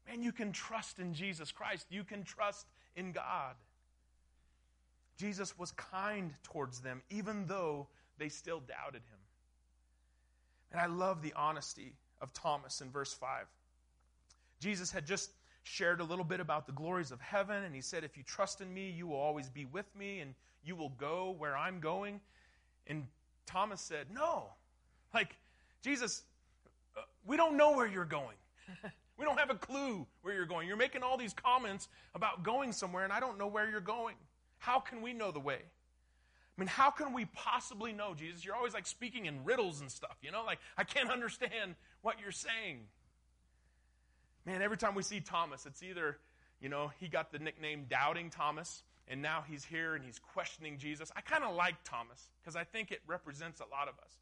Man, 0.09 0.23
you 0.23 0.33
can 0.33 0.53
trust 0.53 0.99
in 0.99 1.13
Jesus 1.13 1.53
Christ, 1.53 1.87
you 1.91 2.05
can 2.05 2.23
trust 2.23 2.67
in 2.95 3.13
God. 3.13 3.55
Jesus 5.19 5.59
was 5.59 5.73
kind 5.73 6.33
towards 6.43 6.81
them, 6.81 7.03
even 7.11 7.47
though 7.47 7.89
they 8.19 8.29
still 8.29 8.61
doubted 8.61 9.03
him. 9.03 9.19
And 10.73 10.81
I 10.81 10.87
love 10.87 11.23
the 11.23 11.33
honesty 11.35 11.95
of 12.21 12.33
Thomas 12.33 12.81
in 12.81 12.91
verse 12.91 13.13
5. 13.13 13.47
Jesus 14.61 14.91
had 14.91 15.07
just 15.07 15.31
shared 15.63 16.01
a 16.01 16.05
little 16.05 16.25
bit 16.25 16.41
about 16.41 16.67
the 16.67 16.73
glories 16.73 17.11
of 17.11 17.21
heaven, 17.21 17.65
and 17.65 17.75
he 17.75 17.81
said, 17.81 18.05
If 18.05 18.17
you 18.17 18.23
trust 18.23 18.61
in 18.61 18.73
me, 18.73 18.91
you 18.91 19.07
will 19.07 19.17
always 19.17 19.49
be 19.49 19.65
with 19.67 19.87
me, 19.97 20.21
and 20.21 20.35
you 20.65 20.77
will 20.77 20.91
go 20.91 21.35
where 21.39 21.57
I'm 21.57 21.81
going. 21.81 22.21
And 22.87 23.07
Thomas 23.47 23.81
said, 23.81 24.07
No. 24.13 24.45
Like, 25.13 25.37
Jesus, 25.83 26.23
uh, 26.97 27.01
we 27.27 27.37
don't 27.37 27.57
know 27.57 27.73
where 27.73 27.87
you're 27.87 28.05
going. 28.05 28.37
we 29.19 29.25
don't 29.25 29.39
have 29.39 29.51
a 29.51 29.55
clue 29.55 30.07
where 30.23 30.35
you're 30.35 30.47
going. 30.47 30.69
You're 30.69 30.77
making 30.77 31.03
all 31.03 31.17
these 31.17 31.35
comments 31.35 31.89
about 32.15 32.43
going 32.43 32.73
somewhere, 32.73 33.05
and 33.05 33.13
I 33.13 33.21
don't 33.21 33.39
know 33.39 33.47
where 33.47 33.69
you're 33.69 33.81
going. 33.81 34.17
How 34.59 34.81
can 34.81 35.03
we 35.03 35.13
know 35.13 35.31
the 35.31 35.41
way? 35.41 35.59
I 36.57 36.61
mean, 36.61 36.69
how 36.69 36.91
can 36.91 37.13
we 37.13 37.27
possibly 37.27 37.93
know, 37.93 38.15
Jesus? 38.15 38.45
You're 38.45 38.55
always 38.55 38.73
like 38.73 38.87
speaking 38.87 39.27
in 39.27 39.45
riddles 39.45 39.83
and 39.83 39.91
stuff, 39.91 40.17
you 40.23 40.31
know? 40.31 40.43
Like, 40.45 40.59
I 40.79 40.85
can't 40.85 41.11
understand 41.13 41.75
what 42.07 42.21
you're 42.21 42.31
saying. 42.31 42.79
Man, 44.47 44.63
every 44.63 44.77
time 44.77 44.95
we 44.95 45.03
see 45.03 45.19
Thomas, 45.19 45.67
it's 45.67 45.83
either, 45.83 46.19
you 46.61 46.69
know, 46.69 46.93
he 47.01 47.09
got 47.09 47.33
the 47.33 47.41
nickname 47.41 47.87
Doubting 47.91 48.31
Thomas, 48.31 48.85
and 49.09 49.21
now 49.21 49.43
he's 49.45 49.65
here 49.65 49.97
and 49.97 50.05
he's 50.05 50.21
questioning 50.21 50.79
Jesus. 50.79 51.11
I 51.17 51.21
kind 51.21 51.43
of 51.43 51.57
like 51.57 51.75
Thomas 51.83 52.29
because 52.41 52.55
I 52.55 52.63
think 52.63 52.93
it 52.93 53.01
represents 53.09 53.59
a 53.59 53.65
lot 53.65 53.89
of 53.89 53.95
us. 54.05 54.21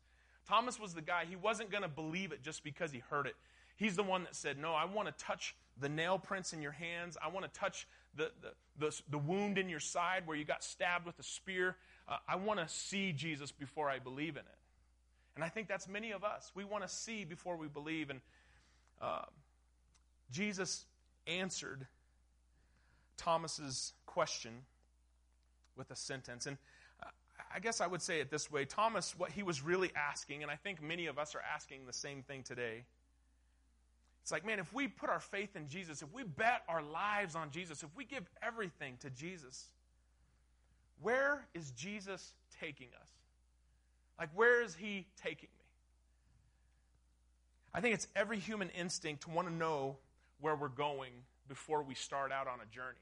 Thomas 0.49 0.81
was 0.81 0.95
the 0.95 1.03
guy, 1.03 1.27
he 1.29 1.37
wasn't 1.37 1.71
going 1.71 1.83
to 1.83 1.89
believe 1.89 2.33
it 2.33 2.43
just 2.43 2.65
because 2.65 2.91
he 2.91 3.01
heard 3.01 3.27
it. 3.27 3.35
He's 3.77 3.97
the 3.97 4.03
one 4.03 4.23
that 4.23 4.35
said, 4.35 4.57
No, 4.57 4.73
I 4.73 4.87
want 4.87 5.09
to 5.09 5.25
touch 5.25 5.55
the 5.79 5.91
nail 5.91 6.19
prints 6.19 6.55
in 6.55 6.63
your 6.63 6.73
hands. 6.73 7.19
I 7.23 7.29
want 7.29 7.45
to 7.45 7.61
touch 7.61 7.87
the, 8.17 8.31
the, 8.41 8.87
the, 8.87 9.01
the, 9.11 9.19
wound 9.19 9.59
in 9.59 9.69
your 9.69 9.81
side 9.81 10.27
where 10.27 10.39
you 10.39 10.47
got 10.47 10.65
stabbed 10.65 11.05
with 11.05 11.19
a 11.19 11.23
spear. 11.23 11.77
Uh, 12.09 12.17
I 12.27 12.37
want 12.37 12.61
to 12.61 12.69
see 12.69 13.13
Jesus 13.13 13.53
before 13.53 13.91
I 13.91 13.99
believe 13.99 14.37
in 14.37 14.43
it. 14.43 14.59
And 15.35 15.45
I 15.45 15.49
think 15.49 15.69
that's 15.69 15.89
many 15.89 16.13
of 16.13 16.23
us. 16.23 16.53
We 16.55 16.65
want 16.65 16.85
to 16.85 16.89
see 16.89 17.25
before 17.25 17.57
we 17.57 17.67
believe. 17.67 18.11
And 18.11 18.21
uh, 19.01 19.23
Jesus 20.31 20.87
answered 21.27 21.87
Thomas's 23.17 23.93
question 24.07 24.53
with 25.77 25.91
a 25.91 25.97
sentence. 25.97 26.47
And 26.47 26.57
uh, 27.03 27.07
I 27.55 27.59
guess 27.59 27.81
I 27.81 27.87
would 27.87 28.03
say 28.03 28.21
it 28.21 28.31
this 28.31 28.51
way 28.51 28.65
Thomas, 28.65 29.19
what 29.19 29.31
he 29.31 29.43
was 29.43 29.63
really 29.63 29.91
asking, 29.97 30.43
and 30.43 30.51
I 30.51 30.57
think 30.57 30.83
many 30.83 31.07
of 31.07 31.19
us 31.19 31.35
are 31.35 31.43
asking 31.55 31.87
the 31.87 31.93
same 31.93 32.23
thing 32.23 32.43
today. 32.43 32.85
It's 34.23 34.33
like, 34.33 34.47
man, 34.47 34.59
if 34.59 34.73
we 34.73 34.89
put 34.89 35.11
our 35.11 35.21
faith 35.21 35.55
in 35.55 35.69
Jesus, 35.69 36.01
if 36.01 36.11
we 36.15 36.23
bet 36.23 36.63
our 36.67 36.83
lives 36.83 37.37
on 37.37 37.51
Jesus, 37.51 37.83
if 37.83 37.91
we 37.95 38.07
give 38.07 38.25
everything 38.43 38.97
to 39.01 39.11
Jesus, 39.11 39.67
where 41.03 41.47
is 41.53 41.73
Jesus 41.73 42.33
taking 42.59 42.89
us? 43.03 43.09
Like, 44.19 44.31
where 44.35 44.63
is 44.63 44.75
he 44.75 45.07
taking 45.23 45.49
me? 45.59 45.65
I 47.75 47.81
think 47.81 47.95
it's 47.95 48.07
every 48.15 48.39
human 48.39 48.71
instinct 48.71 49.25
to 49.25 49.31
want 49.31 49.49
to 49.49 49.55
know 49.55 49.97
where 50.41 50.55
we're 50.55 50.69
going 50.69 51.13
before 51.49 51.83
we 51.83 51.95
start 51.95 52.31
out 52.31 52.47
on 52.47 52.61
a 52.61 52.75
journey. 52.75 52.99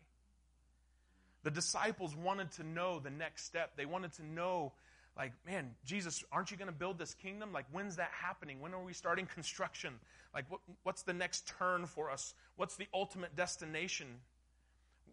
The 1.43 1.51
disciples 1.51 2.17
wanted 2.17 2.53
to 2.53 2.65
know 2.65 2.99
the 2.99 3.11
next 3.11 3.45
step. 3.45 3.77
They 3.77 3.85
wanted 3.85 4.13
to 4.15 4.25
know, 4.25 4.73
like, 5.17 5.33
man, 5.47 5.75
Jesus, 5.85 6.25
aren't 6.33 6.51
you 6.51 6.57
going 6.57 6.69
to 6.71 6.75
build 6.75 6.99
this 6.99 7.15
kingdom? 7.15 7.53
Like, 7.53 7.67
when's 7.73 7.97
that 7.97 8.11
happening? 8.13 8.61
When 8.61 8.73
are 8.73 8.83
we 8.83 8.93
starting 8.93 9.27
construction? 9.27 9.95
Like, 10.33 10.51
what, 10.51 10.61
what's 10.85 11.03
the 11.03 11.13
next 11.13 11.53
turn 11.59 11.87
for 11.87 12.11
us? 12.11 12.35
What's 12.57 12.77
the 12.77 12.87
ultimate 12.95 13.37
destination? 13.37 14.07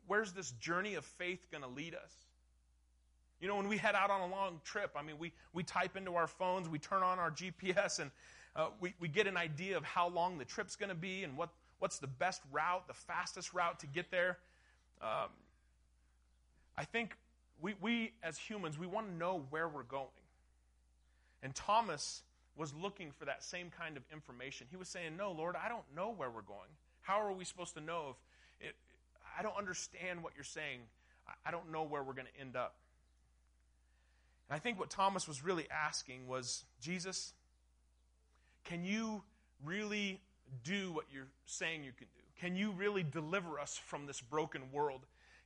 Where's 0.08 0.32
this 0.32 0.52
journey 0.52 0.96
of 0.96 1.04
faith 1.04 1.48
going 1.52 1.64
to 1.64 1.70
lead 1.70 1.96
us? 1.96 2.12
You 3.42 3.48
know, 3.48 3.56
when 3.56 3.68
we 3.68 3.78
head 3.78 3.96
out 3.96 4.10
on 4.10 4.22
a 4.22 4.28
long 4.28 4.60
trip, 4.66 4.92
I 4.96 5.02
mean, 5.02 5.18
we, 5.18 5.32
we 5.54 5.64
type 5.64 5.96
into 5.96 6.16
our 6.16 6.28
phones, 6.28 6.68
we 6.68 6.80
turn 6.80 7.04
on 7.04 7.20
our 7.20 7.32
GPS, 7.32 8.00
and 8.00 8.12
uh, 8.56 8.68
we, 8.82 8.94
we 9.00 9.08
get 9.08 9.28
an 9.28 9.38
idea 9.38 9.78
of 9.78 9.84
how 9.84 10.10
long 10.10 10.38
the 10.38 10.46
trip's 10.46 10.76
going 10.76 10.90
to 10.90 10.96
be 10.96 11.24
and 11.24 11.38
what, 11.38 11.50
what's 11.80 12.00
the 12.00 12.08
best 12.08 12.42
route, 12.52 12.88
the 12.88 12.94
fastest 12.94 13.54
route 13.54 13.80
to 13.80 13.88
get 13.88 14.12
there. 14.12 14.38
Um, 15.02 15.30
I 16.78 16.84
think 16.86 17.16
we, 17.62 17.76
we, 17.82 18.12
as 18.24 18.38
humans, 18.38 18.78
we 18.78 18.88
want 18.88 19.08
to 19.08 19.14
know 19.14 19.44
where 19.50 19.68
we're 19.68 19.84
going. 19.84 20.08
And 21.42 21.56
Thomas 21.56 22.24
was 22.58 22.74
looking 22.74 23.12
for 23.12 23.26
that 23.26 23.44
same 23.44 23.70
kind 23.70 23.96
of 23.96 24.04
information. 24.12 24.68
He 24.70 24.76
was 24.76 24.90
saying, 24.90 25.16
No, 25.16 25.32
Lord, 25.32 25.56
I 25.56 25.70
don't 25.70 25.86
know 25.96 26.14
where 26.16 26.30
we're 26.30 26.42
going. 26.42 26.70
How 27.02 27.22
are 27.22 27.32
we 27.32 27.46
supposed 27.46 27.74
to 27.76 27.82
know 27.82 28.16
if 28.60 28.68
it, 28.68 28.76
I 29.38 29.42
don't 29.42 29.58
understand 29.58 30.22
what 30.22 30.34
you're 30.36 30.44
saying? 30.44 30.82
I 31.46 31.52
don't 31.52 31.72
know 31.72 31.84
where 31.84 32.04
we're 32.04 32.14
going 32.14 32.28
to 32.34 32.42
end 32.42 32.56
up. 32.56 32.76
And 34.50 34.56
I 34.56 34.60
think 34.60 34.80
what 34.80 34.90
Thomas 34.90 35.28
was 35.28 35.44
really 35.44 35.68
asking 35.70 36.28
was 36.28 36.66
Jesus, 36.82 37.34
can 38.66 38.84
you 38.84 39.22
really 39.64 40.22
do 40.64 40.92
what 40.92 41.06
you're 41.14 41.28
saying 41.46 41.84
you 41.84 41.92
can 41.92 42.08
do? 42.16 42.22
Can 42.40 42.56
you 42.56 42.72
really 42.72 43.04
deliver 43.04 43.60
us 43.60 43.78
from 43.78 44.06
this 44.06 44.22
broken 44.22 44.72
world? 44.72 45.02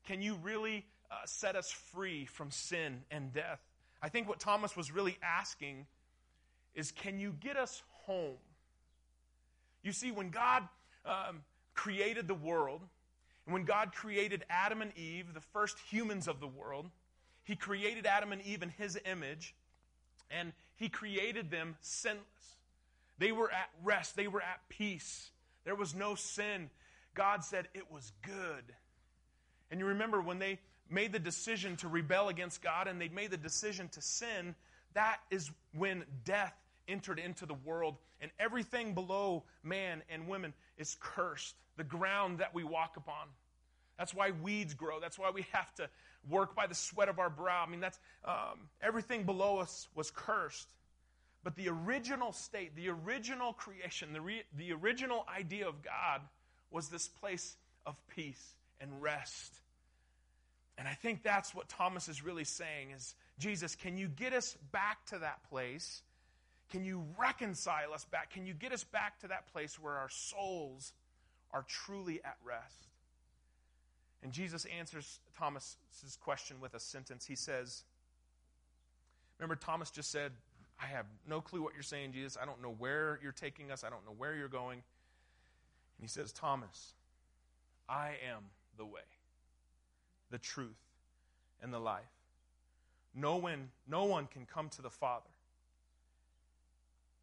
Can 0.07 0.21
you 0.21 0.35
really 0.41 0.85
uh, 1.11 1.15
set 1.25 1.55
us 1.55 1.71
free 1.71 2.25
from 2.25 2.51
sin 2.51 3.01
and 3.11 3.33
death? 3.33 3.59
I 4.01 4.09
think 4.09 4.27
what 4.29 4.39
Thomas 4.39 4.75
was 4.75 4.91
really 4.91 5.17
asking 5.23 5.85
is 6.75 6.91
can 6.91 7.19
you 7.19 7.33
get 7.39 7.57
us 7.57 7.81
home? 8.05 8.37
You 9.81 9.91
see, 9.91 10.11
when 10.11 10.29
God 10.29 10.63
um, 11.05 11.41
created 11.73 12.27
the 12.27 12.33
world, 12.33 12.81
and 13.45 13.53
when 13.53 13.65
God 13.65 13.93
created 13.93 14.45
Adam 14.49 14.81
and 14.81 14.95
Eve, 14.97 15.33
the 15.33 15.41
first 15.41 15.77
humans 15.89 16.27
of 16.27 16.39
the 16.39 16.47
world, 16.47 16.89
He 17.43 17.55
created 17.55 18.05
Adam 18.05 18.31
and 18.31 18.41
Eve 18.41 18.63
in 18.63 18.69
His 18.69 18.97
image, 19.05 19.55
and 20.31 20.53
He 20.75 20.89
created 20.89 21.51
them 21.51 21.75
sinless. 21.81 22.23
They 23.17 23.31
were 23.31 23.51
at 23.51 23.69
rest, 23.83 24.15
they 24.15 24.27
were 24.27 24.41
at 24.41 24.67
peace. 24.69 25.29
There 25.65 25.75
was 25.75 25.95
no 25.95 26.15
sin. 26.15 26.69
God 27.13 27.43
said 27.43 27.67
it 27.73 27.91
was 27.91 28.11
good. 28.21 28.73
And 29.71 29.79
you 29.79 29.85
remember 29.85 30.21
when 30.21 30.39
they 30.39 30.59
made 30.89 31.13
the 31.13 31.19
decision 31.19 31.77
to 31.77 31.87
rebel 31.87 32.29
against 32.29 32.61
God 32.61 32.87
and 32.87 32.99
they 32.99 33.07
made 33.09 33.31
the 33.31 33.37
decision 33.37 33.87
to 33.89 34.01
sin, 34.01 34.55
that 34.93 35.19
is 35.31 35.49
when 35.75 36.03
death 36.25 36.53
entered 36.87 37.19
into 37.19 37.45
the 37.45 37.53
world 37.53 37.95
and 38.21 38.29
everything 38.39 38.93
below 38.93 39.43
man 39.63 40.03
and 40.09 40.27
women 40.27 40.53
is 40.77 40.97
cursed. 40.99 41.55
The 41.77 41.83
ground 41.83 42.39
that 42.39 42.53
we 42.53 42.63
walk 42.63 42.97
upon. 42.97 43.27
That's 43.97 44.13
why 44.13 44.31
weeds 44.31 44.73
grow. 44.73 44.99
That's 44.99 45.17
why 45.17 45.31
we 45.31 45.45
have 45.51 45.73
to 45.75 45.89
work 46.29 46.55
by 46.55 46.67
the 46.67 46.75
sweat 46.75 47.09
of 47.09 47.19
our 47.19 47.29
brow. 47.29 47.63
I 47.65 47.69
mean, 47.69 47.79
that's 47.79 47.99
um, 48.25 48.69
everything 48.81 49.23
below 49.23 49.57
us 49.57 49.87
was 49.95 50.11
cursed. 50.11 50.69
But 51.43 51.55
the 51.55 51.67
original 51.67 52.31
state, 52.31 52.75
the 52.75 52.89
original 52.89 53.53
creation, 53.53 54.13
the, 54.13 54.21
re, 54.21 54.43
the 54.57 54.71
original 54.71 55.25
idea 55.35 55.67
of 55.67 55.83
God 55.83 56.21
was 56.71 56.87
this 56.87 57.07
place 57.07 57.57
of 57.85 57.99
peace 58.07 58.55
and 58.79 59.01
rest. 59.01 59.53
And 60.77 60.87
I 60.87 60.93
think 60.93 61.21
that's 61.21 61.53
what 61.53 61.69
Thomas 61.69 62.07
is 62.07 62.23
really 62.23 62.45
saying 62.45 62.91
is 62.95 63.15
Jesus, 63.37 63.75
can 63.75 63.97
you 63.97 64.07
get 64.07 64.33
us 64.33 64.57
back 64.71 65.05
to 65.07 65.19
that 65.19 65.43
place? 65.49 66.01
Can 66.71 66.85
you 66.85 67.03
reconcile 67.19 67.93
us 67.93 68.05
back? 68.05 68.31
Can 68.31 68.45
you 68.45 68.53
get 68.53 68.71
us 68.71 68.83
back 68.83 69.19
to 69.19 69.27
that 69.27 69.51
place 69.51 69.79
where 69.79 69.93
our 69.93 70.09
souls 70.09 70.93
are 71.51 71.65
truly 71.67 72.21
at 72.23 72.37
rest? 72.43 72.82
And 74.23 74.31
Jesus 74.31 74.65
answers 74.77 75.19
Thomas's 75.37 76.17
question 76.21 76.61
with 76.61 76.73
a 76.73 76.79
sentence. 76.79 77.25
He 77.25 77.35
says, 77.35 77.83
Remember, 79.37 79.55
Thomas 79.55 79.91
just 79.91 80.11
said, 80.11 80.31
I 80.81 80.85
have 80.85 81.05
no 81.27 81.41
clue 81.41 81.61
what 81.61 81.73
you're 81.73 81.83
saying, 81.83 82.13
Jesus. 82.13 82.37
I 82.41 82.45
don't 82.45 82.61
know 82.61 82.73
where 82.77 83.19
you're 83.21 83.33
taking 83.33 83.71
us. 83.71 83.83
I 83.83 83.89
don't 83.89 84.05
know 84.05 84.13
where 84.17 84.33
you're 84.33 84.47
going. 84.47 84.77
And 84.77 86.01
he 86.01 86.07
says, 86.07 86.31
Thomas, 86.31 86.93
I 87.89 88.11
am 88.33 88.43
the 88.77 88.85
way, 88.85 89.01
the 90.31 90.37
truth, 90.37 90.79
and 91.61 91.73
the 91.73 91.79
life. 91.79 92.03
No 93.13 93.35
one, 93.35 93.69
no 93.87 94.05
one 94.05 94.27
can 94.27 94.45
come 94.45 94.69
to 94.69 94.81
the 94.81 94.89
Father 94.89 95.29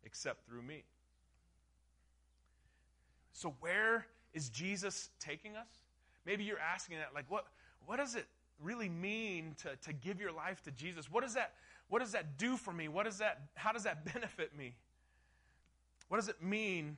except 0.05 0.47
through 0.47 0.63
me. 0.63 0.85
So, 3.33 3.55
where 3.61 4.07
is 4.35 4.51
Jesus 4.51 5.09
taking 5.19 5.57
us? 5.57 5.67
Maybe 6.27 6.45
you're 6.45 6.59
asking 6.59 6.99
that, 6.99 7.15
like, 7.15 7.25
what, 7.29 7.47
what 7.87 7.97
does 7.97 8.15
it 8.15 8.27
really 8.63 8.89
mean 8.89 9.55
to, 9.63 9.77
to 9.85 9.93
give 9.93 10.21
your 10.21 10.33
life 10.33 10.63
to 10.63 10.71
Jesus? 10.71 11.11
What 11.11 11.23
does 11.23 11.35
that 11.35 11.55
what 11.89 11.99
does 11.99 12.13
that 12.13 12.39
do 12.39 12.57
for 12.57 12.73
me? 12.73 12.87
What 12.87 13.05
does 13.05 13.19
that 13.19 13.41
how 13.55 13.73
does 13.73 13.85
that 13.85 14.05
benefit 14.15 14.57
me? 14.57 14.75
What 16.09 16.19
does 16.19 16.29
it 16.29 16.43
mean 16.43 16.97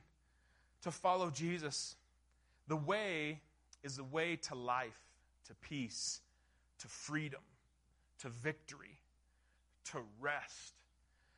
to 0.81 0.91
follow 0.91 1.29
Jesus? 1.29 1.95
The 2.67 2.75
way 2.75 3.39
is 3.83 3.97
the 3.97 4.03
way 4.03 4.35
to 4.37 4.55
life, 4.55 4.99
to 5.47 5.53
peace, 5.55 6.21
to 6.79 6.87
freedom, 6.87 7.41
to 8.19 8.29
victory, 8.29 8.99
to 9.91 9.99
rest, 10.19 10.73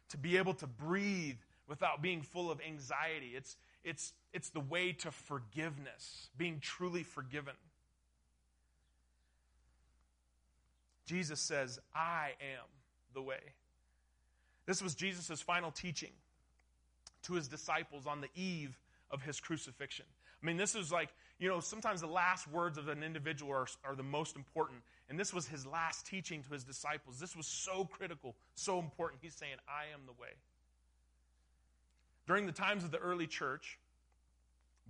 to 0.10 0.18
be 0.18 0.38
able 0.38 0.54
to 0.56 0.68
breathe 0.68 1.38
without 1.68 2.01
being 2.01 2.22
full 2.22 2.51
of 2.51 2.60
anxiety. 2.62 3.34
It's, 3.36 3.58
it's, 3.84 4.13
it's 4.34 4.50
the 4.50 4.60
way 4.60 4.92
to 4.94 5.12
forgiveness, 5.12 6.30
being 6.38 6.60
truly 6.60 7.04
forgiven. 7.04 7.56
Jesus 11.05 11.39
says, 11.39 11.79
I 11.94 12.31
am 12.41 12.65
the 13.13 13.22
way. 13.22 13.53
This 14.65 14.81
was 14.81 14.96
Jesus' 14.96 15.41
final 15.41 15.72
teaching 15.72 16.11
to 17.24 17.33
his 17.33 17.48
disciples 17.48 18.07
on 18.07 18.22
the 18.22 18.29
eve 18.35 18.77
of 19.11 19.22
his 19.22 19.39
crucifixion. 19.39 20.05
I 20.41 20.46
mean, 20.46 20.57
this 20.57 20.75
is 20.75 20.91
like, 20.91 21.09
you 21.39 21.48
know, 21.48 21.59
sometimes 21.59 22.01
the 22.01 22.07
last 22.07 22.48
words 22.48 22.77
of 22.77 22.87
an 22.87 23.03
individual 23.03 23.51
are, 23.51 23.68
are 23.83 23.96
the 23.96 24.03
most 24.03 24.35
important. 24.35 24.81
And 25.09 25.20
this 25.20 25.33
was 25.33 25.48
his 25.48 25.65
last 25.65 26.05
teaching 26.05 26.44
to 26.44 26.53
his 26.53 26.63
disciples. 26.63 27.20
This 27.20 27.35
was 27.35 27.48
so 27.48 27.85
critical, 27.85 28.35
so 28.55 28.79
important. 28.79 29.22
He's 29.22 29.35
saying, 29.35 29.55
I 29.68 29.94
am 29.94 30.01
the 30.05 30.13
way. 30.13 30.29
During 32.27 32.46
the 32.46 32.51
times 32.51 32.83
of 32.83 32.91
the 32.91 32.98
early 32.98 33.27
church, 33.27 33.79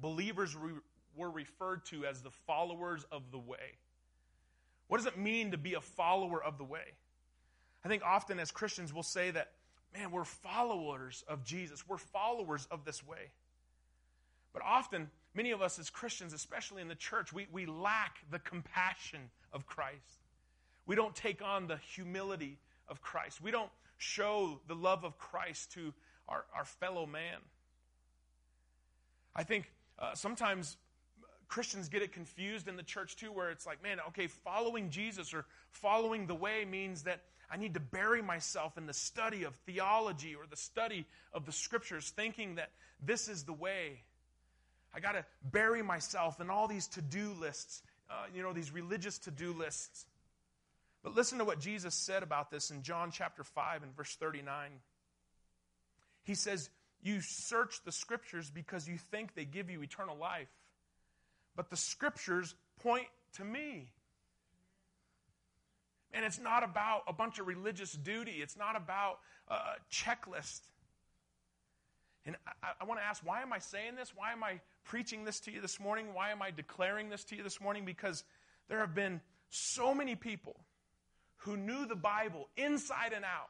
believers 0.01 0.55
re- 0.55 0.73
were 1.15 1.31
referred 1.31 1.85
to 1.85 2.05
as 2.05 2.21
the 2.21 2.31
followers 2.31 3.05
of 3.11 3.31
the 3.31 3.39
way. 3.39 3.77
What 4.87 4.97
does 4.97 5.07
it 5.07 5.17
mean 5.17 5.51
to 5.51 5.57
be 5.57 5.73
a 5.73 5.81
follower 5.81 6.43
of 6.43 6.57
the 6.57 6.63
way? 6.63 6.93
I 7.83 7.87
think 7.87 8.03
often 8.03 8.39
as 8.39 8.51
Christians 8.51 8.93
we'll 8.93 9.03
say 9.03 9.31
that, 9.31 9.51
man, 9.93 10.11
we're 10.11 10.23
followers 10.25 11.23
of 11.27 11.43
Jesus, 11.43 11.87
we're 11.87 11.97
followers 11.97 12.67
of 12.71 12.85
this 12.85 13.05
way. 13.05 13.31
But 14.53 14.63
often, 14.63 15.09
many 15.33 15.51
of 15.51 15.61
us 15.61 15.79
as 15.79 15.89
Christians, 15.89 16.33
especially 16.33 16.81
in 16.81 16.87
the 16.87 16.95
church, 16.95 17.33
we, 17.33 17.47
we 17.51 17.65
lack 17.65 18.19
the 18.31 18.39
compassion 18.39 19.19
of 19.51 19.65
Christ. 19.65 20.23
We 20.85 20.95
don't 20.95 21.15
take 21.15 21.41
on 21.41 21.67
the 21.67 21.77
humility 21.77 22.57
of 22.87 23.01
Christ. 23.01 23.41
We 23.41 23.51
don't 23.51 23.71
show 23.97 24.61
the 24.67 24.75
love 24.75 25.03
of 25.03 25.17
Christ 25.17 25.73
to 25.73 25.93
our, 26.27 26.45
our 26.55 26.65
fellow 26.65 27.05
man. 27.05 27.39
I 29.35 29.43
think 29.43 29.71
uh, 29.99 30.13
sometimes 30.13 30.77
Christians 31.47 31.89
get 31.89 32.01
it 32.01 32.11
confused 32.11 32.67
in 32.67 32.77
the 32.77 32.83
church 32.83 33.15
too, 33.15 33.31
where 33.31 33.49
it's 33.49 33.65
like, 33.65 33.83
man, 33.83 33.97
okay, 34.09 34.27
following 34.27 34.89
Jesus 34.89 35.33
or 35.33 35.45
following 35.71 36.27
the 36.27 36.35
way 36.35 36.65
means 36.65 37.03
that 37.03 37.21
I 37.49 37.57
need 37.57 37.75
to 37.75 37.79
bury 37.79 38.21
myself 38.21 38.77
in 38.77 38.87
the 38.87 38.93
study 38.93 39.43
of 39.43 39.55
theology 39.65 40.35
or 40.35 40.45
the 40.49 40.57
study 40.57 41.05
of 41.33 41.45
the 41.45 41.51
scriptures, 41.51 42.11
thinking 42.15 42.55
that 42.55 42.71
this 43.03 43.27
is 43.27 43.43
the 43.43 43.53
way. 43.53 44.01
I 44.93 44.99
got 44.99 45.11
to 45.13 45.25
bury 45.43 45.83
myself 45.83 46.39
in 46.39 46.49
all 46.49 46.67
these 46.67 46.87
to 46.89 47.01
do 47.01 47.33
lists, 47.39 47.83
uh, 48.09 48.25
you 48.33 48.41
know, 48.41 48.53
these 48.53 48.71
religious 48.71 49.19
to 49.19 49.31
do 49.31 49.53
lists. 49.53 50.05
But 51.03 51.15
listen 51.15 51.37
to 51.37 51.45
what 51.45 51.59
Jesus 51.59 51.93
said 51.93 52.23
about 52.23 52.49
this 52.49 52.71
in 52.71 52.81
John 52.81 53.11
chapter 53.11 53.43
5 53.43 53.83
and 53.83 53.95
verse 53.95 54.15
39. 54.15 54.71
He 56.23 56.33
says, 56.33 56.69
You 57.03 57.19
search 57.21 57.83
the 57.85 57.91
scriptures 57.91 58.49
because 58.49 58.87
you 58.87 58.97
think 59.11 59.35
they 59.35 59.45
give 59.45 59.69
you 59.69 59.83
eternal 59.83 60.17
life 60.17 60.47
but 61.55 61.69
the 61.69 61.77
scriptures 61.77 62.55
point 62.81 63.07
to 63.33 63.43
me. 63.43 63.91
And 66.13 66.23
it's 66.23 66.39
not 66.39 66.63
about 66.63 67.03
a 67.07 67.13
bunch 67.13 67.39
of 67.39 67.47
religious 67.47 67.91
duty, 67.91 68.37
it's 68.41 68.57
not 68.57 68.75
about 68.75 69.19
a 69.47 69.57
checklist. 69.91 70.61
And 72.25 72.35
I, 72.63 72.69
I 72.81 72.85
want 72.85 72.99
to 72.99 73.05
ask, 73.05 73.23
why 73.23 73.41
am 73.41 73.53
I 73.53 73.59
saying 73.59 73.95
this? 73.95 74.13
Why 74.15 74.31
am 74.31 74.43
I 74.43 74.59
preaching 74.83 75.25
this 75.25 75.39
to 75.41 75.51
you 75.51 75.61
this 75.61 75.79
morning? 75.79 76.13
Why 76.13 76.31
am 76.31 76.41
I 76.41 76.51
declaring 76.51 77.09
this 77.09 77.23
to 77.25 77.35
you 77.35 77.43
this 77.43 77.61
morning? 77.61 77.85
Because 77.85 78.23
there 78.67 78.79
have 78.79 78.95
been 78.95 79.21
so 79.49 79.93
many 79.93 80.15
people 80.15 80.55
who 81.37 81.55
knew 81.55 81.85
the 81.85 81.95
Bible 81.95 82.47
inside 82.57 83.13
and 83.15 83.23
out, 83.23 83.49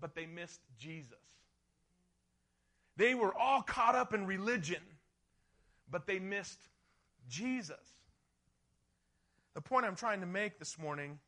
but 0.00 0.16
they 0.16 0.26
missed 0.26 0.60
Jesus. 0.78 1.12
They 2.96 3.14
were 3.14 3.32
all 3.32 3.62
caught 3.62 3.94
up 3.94 4.12
in 4.12 4.26
religion 4.26 4.82
but 5.90 6.06
they 6.06 6.18
missed 6.18 6.60
Jesus. 7.28 7.76
The 9.54 9.60
point 9.60 9.86
I'm 9.86 9.96
trying 9.96 10.20
to 10.20 10.26
make 10.26 10.58
this 10.58 10.78
morning, 10.78 11.18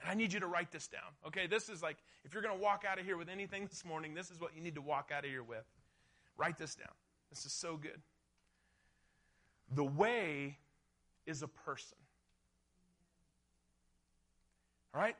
and 0.00 0.10
I 0.10 0.14
need 0.14 0.32
you 0.32 0.40
to 0.40 0.46
write 0.46 0.70
this 0.70 0.88
down. 0.88 1.00
Okay, 1.26 1.46
this 1.46 1.68
is 1.68 1.82
like, 1.82 1.96
if 2.24 2.34
you're 2.34 2.42
going 2.42 2.56
to 2.56 2.62
walk 2.62 2.84
out 2.88 2.98
of 2.98 3.04
here 3.06 3.16
with 3.16 3.28
anything 3.28 3.66
this 3.66 3.84
morning, 3.84 4.14
this 4.14 4.30
is 4.30 4.40
what 4.40 4.54
you 4.54 4.62
need 4.62 4.74
to 4.74 4.82
walk 4.82 5.10
out 5.16 5.24
of 5.24 5.30
here 5.30 5.42
with. 5.42 5.64
Write 6.36 6.58
this 6.58 6.74
down. 6.74 6.92
This 7.30 7.46
is 7.46 7.52
so 7.52 7.76
good. 7.76 8.00
The 9.74 9.84
way 9.84 10.58
is 11.26 11.42
a 11.42 11.48
person. 11.48 11.96
All 14.94 15.00
right? 15.00 15.16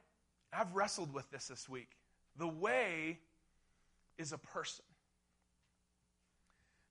I've 0.52 0.74
wrestled 0.74 1.12
with 1.12 1.30
this 1.30 1.48
this 1.48 1.68
week. 1.68 1.90
The 2.36 2.48
way 2.48 3.18
is 4.18 4.32
a 4.32 4.38
person. 4.38 4.84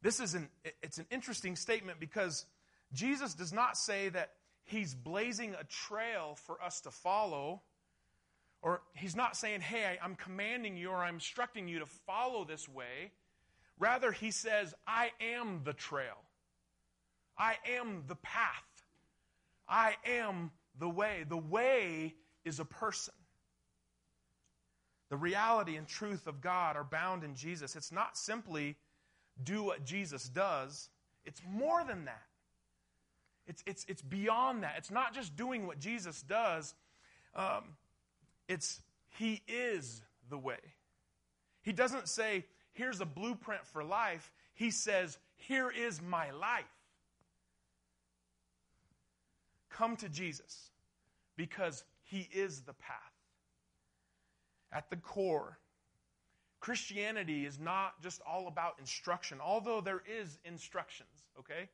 This 0.03 0.19
is 0.19 0.35
an 0.35 0.49
it's 0.83 0.97
an 0.97 1.07
interesting 1.09 1.55
statement 1.55 1.99
because 1.99 2.45
Jesus 2.91 3.33
does 3.33 3.53
not 3.53 3.77
say 3.77 4.09
that 4.09 4.33
he's 4.65 4.93
blazing 4.93 5.55
a 5.55 5.63
trail 5.63 6.35
for 6.45 6.61
us 6.61 6.81
to 6.81 6.91
follow 6.91 7.63
or 8.61 8.81
he's 8.95 9.15
not 9.15 9.37
saying, 9.37 9.61
"Hey, 9.61 9.97
I'm 10.01 10.15
commanding 10.15 10.75
you 10.75 10.89
or 10.89 10.97
I'm 10.97 11.15
instructing 11.15 11.69
you 11.69 11.79
to 11.79 11.85
follow 11.85 12.43
this 12.43 12.67
way." 12.67 13.13
Rather, 13.79 14.11
he 14.11 14.29
says, 14.29 14.75
"I 14.85 15.13
am 15.21 15.63
the 15.63 15.73
trail. 15.73 16.21
I 17.37 17.57
am 17.65 18.05
the 18.07 18.17
path. 18.17 18.85
I 19.69 19.97
am 20.05 20.51
the 20.75 20.89
way. 20.89 21.23
The 21.23 21.37
way 21.37 22.17
is 22.43 22.59
a 22.59 22.65
person." 22.65 23.15
The 25.07 25.17
reality 25.17 25.77
and 25.77 25.87
truth 25.87 26.27
of 26.27 26.41
God 26.41 26.75
are 26.75 26.83
bound 26.83 27.23
in 27.23 27.35
Jesus. 27.35 27.77
It's 27.77 27.91
not 27.91 28.17
simply 28.17 28.77
do 29.41 29.63
what 29.63 29.85
Jesus 29.85 30.29
does, 30.29 30.89
It's 31.25 31.41
more 31.49 31.83
than 31.83 32.05
that. 32.05 32.23
It's, 33.47 33.63
it's, 33.65 33.85
it's 33.87 34.01
beyond 34.01 34.63
that. 34.63 34.75
It's 34.77 34.91
not 34.91 35.13
just 35.13 35.35
doing 35.35 35.67
what 35.67 35.79
Jesus 35.79 36.21
does, 36.21 36.75
um, 37.35 37.63
it's 38.47 38.81
He 39.09 39.41
is 39.47 40.01
the 40.29 40.37
way. 40.37 40.59
He 41.61 41.71
doesn't 41.71 42.07
say, 42.07 42.45
here's 42.73 42.99
a 43.01 43.05
blueprint 43.05 43.65
for 43.65 43.83
life. 43.83 44.31
He 44.53 44.69
says, 44.69 45.17
here 45.35 45.71
is 45.71 46.01
my 46.01 46.31
life. 46.31 46.65
Come 49.69 49.95
to 49.97 50.09
Jesus 50.09 50.69
because 51.35 51.83
He 52.03 52.29
is 52.33 52.61
the 52.61 52.73
path. 52.73 52.97
At 54.71 54.89
the 54.89 54.97
core, 54.97 55.57
Christianity 56.63 57.45
is 57.45 57.59
not 57.59 58.01
just 58.01 58.21
all 58.25 58.47
about 58.47 58.75
instruction, 58.79 59.39
although 59.43 59.81
there 59.81 60.01
is 60.07 60.39
instructions, 60.45 61.09
okay? 61.37 61.67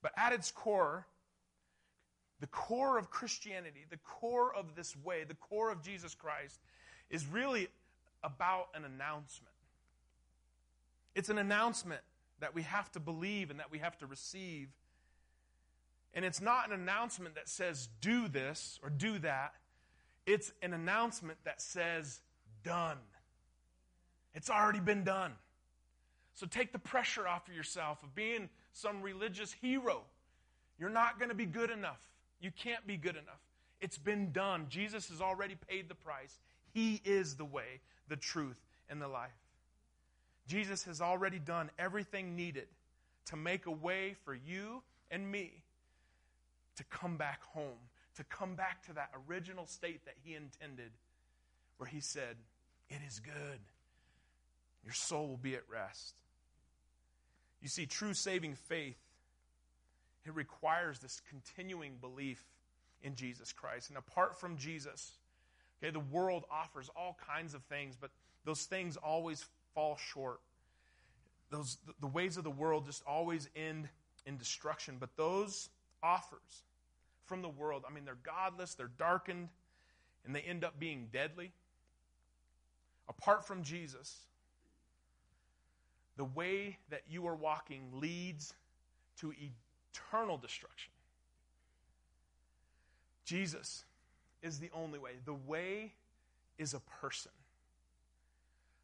But 0.00 0.12
at 0.16 0.32
its 0.32 0.50
core, 0.50 1.06
the 2.40 2.46
core 2.46 2.96
of 2.96 3.10
Christianity, 3.10 3.84
the 3.90 3.98
core 3.98 4.54
of 4.54 4.74
this 4.74 4.96
way, 4.96 5.24
the 5.24 5.34
core 5.34 5.70
of 5.70 5.82
Jesus 5.82 6.14
Christ, 6.14 6.60
is 7.10 7.26
really 7.26 7.68
about 8.22 8.68
an 8.74 8.86
announcement. 8.86 9.52
It's 11.14 11.28
an 11.28 11.36
announcement 11.36 12.00
that 12.40 12.54
we 12.54 12.62
have 12.62 12.90
to 12.92 13.00
believe 13.00 13.50
and 13.50 13.60
that 13.60 13.70
we 13.70 13.80
have 13.80 13.98
to 13.98 14.06
receive. 14.06 14.68
And 16.14 16.24
it's 16.24 16.40
not 16.40 16.68
an 16.68 16.72
announcement 16.72 17.34
that 17.34 17.50
says, 17.50 17.90
do 18.00 18.28
this 18.28 18.80
or 18.82 18.88
do 18.88 19.18
that. 19.18 19.52
It's 20.24 20.52
an 20.62 20.72
announcement 20.72 21.36
that 21.44 21.60
says, 21.60 22.22
done. 22.62 22.96
It's 24.34 24.50
already 24.50 24.80
been 24.80 25.04
done. 25.04 25.32
So 26.34 26.46
take 26.46 26.72
the 26.72 26.78
pressure 26.78 27.28
off 27.28 27.48
of 27.48 27.54
yourself 27.54 28.02
of 28.02 28.14
being 28.14 28.48
some 28.72 29.02
religious 29.02 29.52
hero. 29.52 30.02
You're 30.78 30.90
not 30.90 31.18
going 31.18 31.28
to 31.28 31.34
be 31.34 31.46
good 31.46 31.70
enough. 31.70 32.00
You 32.40 32.50
can't 32.50 32.84
be 32.86 32.96
good 32.96 33.16
enough. 33.16 33.40
It's 33.80 33.98
been 33.98 34.32
done. 34.32 34.66
Jesus 34.68 35.08
has 35.08 35.20
already 35.20 35.56
paid 35.68 35.88
the 35.88 35.94
price. 35.94 36.40
He 36.72 37.00
is 37.04 37.36
the 37.36 37.44
way, 37.44 37.80
the 38.08 38.16
truth, 38.16 38.60
and 38.88 39.00
the 39.00 39.08
life. 39.08 39.30
Jesus 40.46 40.84
has 40.84 41.00
already 41.00 41.38
done 41.38 41.70
everything 41.78 42.34
needed 42.34 42.66
to 43.26 43.36
make 43.36 43.66
a 43.66 43.70
way 43.70 44.16
for 44.24 44.34
you 44.34 44.82
and 45.10 45.30
me 45.30 45.62
to 46.76 46.84
come 46.84 47.16
back 47.16 47.42
home, 47.42 47.78
to 48.16 48.24
come 48.24 48.54
back 48.54 48.84
to 48.86 48.92
that 48.94 49.10
original 49.28 49.66
state 49.66 50.04
that 50.04 50.14
He 50.22 50.34
intended, 50.34 50.90
where 51.78 51.88
He 51.88 52.00
said, 52.00 52.36
It 52.90 52.98
is 53.06 53.20
good. 53.20 53.60
Your 54.84 54.92
soul 54.92 55.28
will 55.28 55.36
be 55.36 55.54
at 55.54 55.62
rest. 55.70 56.14
You 57.62 57.68
see, 57.68 57.86
true 57.86 58.12
saving 58.12 58.54
faith, 58.54 58.98
it 60.26 60.34
requires 60.34 60.98
this 60.98 61.22
continuing 61.30 61.96
belief 62.00 62.42
in 63.02 63.14
Jesus 63.14 63.52
Christ. 63.52 63.88
And 63.88 63.98
apart 63.98 64.38
from 64.38 64.56
Jesus, 64.56 65.12
okay, 65.82 65.90
the 65.90 66.00
world 66.00 66.44
offers 66.50 66.90
all 66.96 67.16
kinds 67.26 67.54
of 67.54 67.62
things, 67.64 67.96
but 67.98 68.10
those 68.44 68.64
things 68.64 68.96
always 68.96 69.44
fall 69.74 69.96
short. 69.96 70.40
Those, 71.50 71.78
the 72.00 72.06
ways 72.06 72.36
of 72.36 72.44
the 72.44 72.50
world 72.50 72.86
just 72.86 73.02
always 73.06 73.48
end 73.54 73.88
in 74.26 74.36
destruction. 74.36 74.96
But 74.98 75.10
those 75.16 75.68
offers 76.02 76.64
from 77.26 77.42
the 77.42 77.48
world, 77.48 77.84
I 77.88 77.92
mean, 77.92 78.04
they're 78.04 78.16
godless, 78.22 78.74
they're 78.74 78.90
darkened, 78.98 79.48
and 80.24 80.34
they 80.34 80.40
end 80.40 80.64
up 80.64 80.78
being 80.78 81.08
deadly. 81.12 81.52
Apart 83.08 83.46
from 83.46 83.62
Jesus, 83.62 84.16
the 86.16 86.24
way 86.24 86.78
that 86.90 87.02
you 87.08 87.26
are 87.26 87.34
walking 87.34 87.82
leads 87.94 88.54
to 89.20 89.32
eternal 89.32 90.36
destruction. 90.36 90.92
Jesus 93.24 93.84
is 94.42 94.58
the 94.58 94.70
only 94.74 94.98
way. 94.98 95.12
The 95.24 95.34
way 95.34 95.92
is 96.58 96.74
a 96.74 96.80
person. 97.00 97.32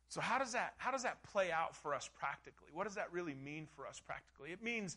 So 0.08 0.20
how 0.20 0.38
does 0.38 0.52
that 0.52 0.74
how 0.78 0.90
does 0.90 1.04
that 1.04 1.22
play 1.22 1.52
out 1.52 1.76
for 1.76 1.94
us 1.94 2.10
practically? 2.18 2.68
What 2.72 2.84
does 2.84 2.96
that 2.96 3.12
really 3.12 3.34
mean 3.34 3.68
for 3.76 3.86
us 3.86 4.00
practically? 4.04 4.50
It 4.50 4.62
means 4.62 4.96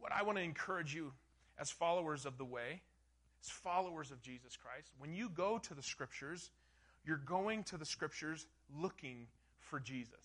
what 0.00 0.12
I 0.12 0.22
want 0.22 0.36
to 0.36 0.44
encourage 0.44 0.94
you 0.94 1.12
as 1.58 1.70
followers 1.70 2.26
of 2.26 2.36
the 2.36 2.44
way, 2.44 2.82
as 3.42 3.48
followers 3.48 4.10
of 4.10 4.20
Jesus 4.20 4.56
Christ, 4.56 4.90
when 4.98 5.14
you 5.14 5.30
go 5.30 5.58
to 5.58 5.74
the 5.74 5.82
scriptures, 5.82 6.50
you're 7.06 7.16
going 7.16 7.64
to 7.64 7.78
the 7.78 7.86
scriptures 7.86 8.46
looking 8.78 9.26
for 9.60 9.80
Jesus. 9.80 10.23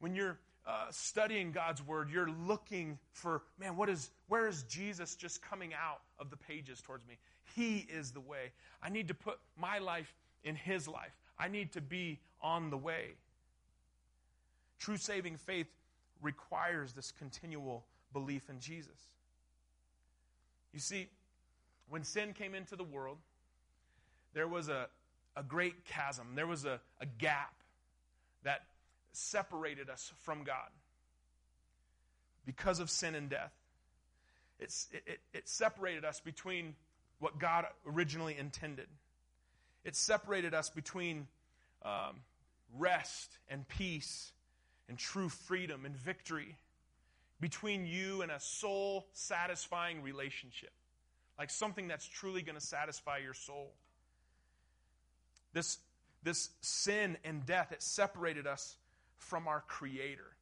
When 0.00 0.14
you're 0.14 0.38
uh, 0.66 0.86
studying 0.90 1.50
God's 1.50 1.82
word, 1.82 2.10
you're 2.10 2.30
looking 2.46 2.98
for, 3.12 3.42
man, 3.58 3.76
what 3.76 3.88
is, 3.88 4.10
where 4.28 4.46
is 4.46 4.64
Jesus 4.64 5.14
just 5.14 5.42
coming 5.42 5.72
out 5.74 6.00
of 6.18 6.30
the 6.30 6.36
pages 6.36 6.80
towards 6.80 7.06
me? 7.06 7.16
He 7.54 7.86
is 7.92 8.12
the 8.12 8.20
way. 8.20 8.52
I 8.82 8.90
need 8.90 9.08
to 9.08 9.14
put 9.14 9.38
my 9.56 9.78
life 9.78 10.14
in 10.44 10.54
His 10.54 10.86
life. 10.86 11.16
I 11.38 11.48
need 11.48 11.72
to 11.72 11.80
be 11.80 12.20
on 12.42 12.70
the 12.70 12.76
way. 12.76 13.14
True 14.78 14.96
saving 14.96 15.36
faith 15.36 15.68
requires 16.22 16.92
this 16.92 17.12
continual 17.12 17.84
belief 18.12 18.48
in 18.48 18.60
Jesus. 18.60 19.00
You 20.72 20.80
see, 20.80 21.08
when 21.88 22.04
sin 22.04 22.32
came 22.32 22.54
into 22.54 22.76
the 22.76 22.84
world, 22.84 23.18
there 24.34 24.48
was 24.48 24.68
a, 24.68 24.88
a 25.36 25.42
great 25.42 25.84
chasm, 25.84 26.26
there 26.34 26.46
was 26.46 26.64
a, 26.64 26.80
a 27.00 27.06
gap 27.06 27.54
that 28.44 28.62
separated 29.18 29.90
us 29.90 30.12
from 30.22 30.44
God 30.44 30.70
because 32.46 32.80
of 32.80 32.88
sin 32.88 33.14
and 33.14 33.28
death. 33.28 33.52
It's, 34.58 34.88
it, 34.92 35.02
it, 35.06 35.20
it 35.34 35.48
separated 35.48 36.04
us 36.04 36.20
between 36.20 36.74
what 37.18 37.38
God 37.38 37.66
originally 37.86 38.36
intended. 38.38 38.86
It 39.84 39.96
separated 39.96 40.54
us 40.54 40.70
between 40.70 41.26
um, 41.84 42.16
rest 42.76 43.38
and 43.48 43.66
peace 43.68 44.32
and 44.88 44.98
true 44.98 45.28
freedom 45.28 45.84
and 45.84 45.96
victory, 45.96 46.56
between 47.40 47.86
you 47.86 48.22
and 48.22 48.30
a 48.30 48.40
soul 48.40 49.06
satisfying 49.12 50.02
relationship, 50.02 50.72
like 51.38 51.50
something 51.50 51.86
that's 51.86 52.06
truly 52.06 52.42
going 52.42 52.58
to 52.58 52.64
satisfy 52.64 53.18
your 53.18 53.34
soul. 53.34 53.72
This, 55.52 55.78
this 56.22 56.50
sin 56.60 57.16
and 57.24 57.44
death, 57.46 57.72
it 57.72 57.82
separated 57.82 58.46
us 58.46 58.76
from 59.18 59.48
our 59.48 59.62
Creator. 59.66 60.36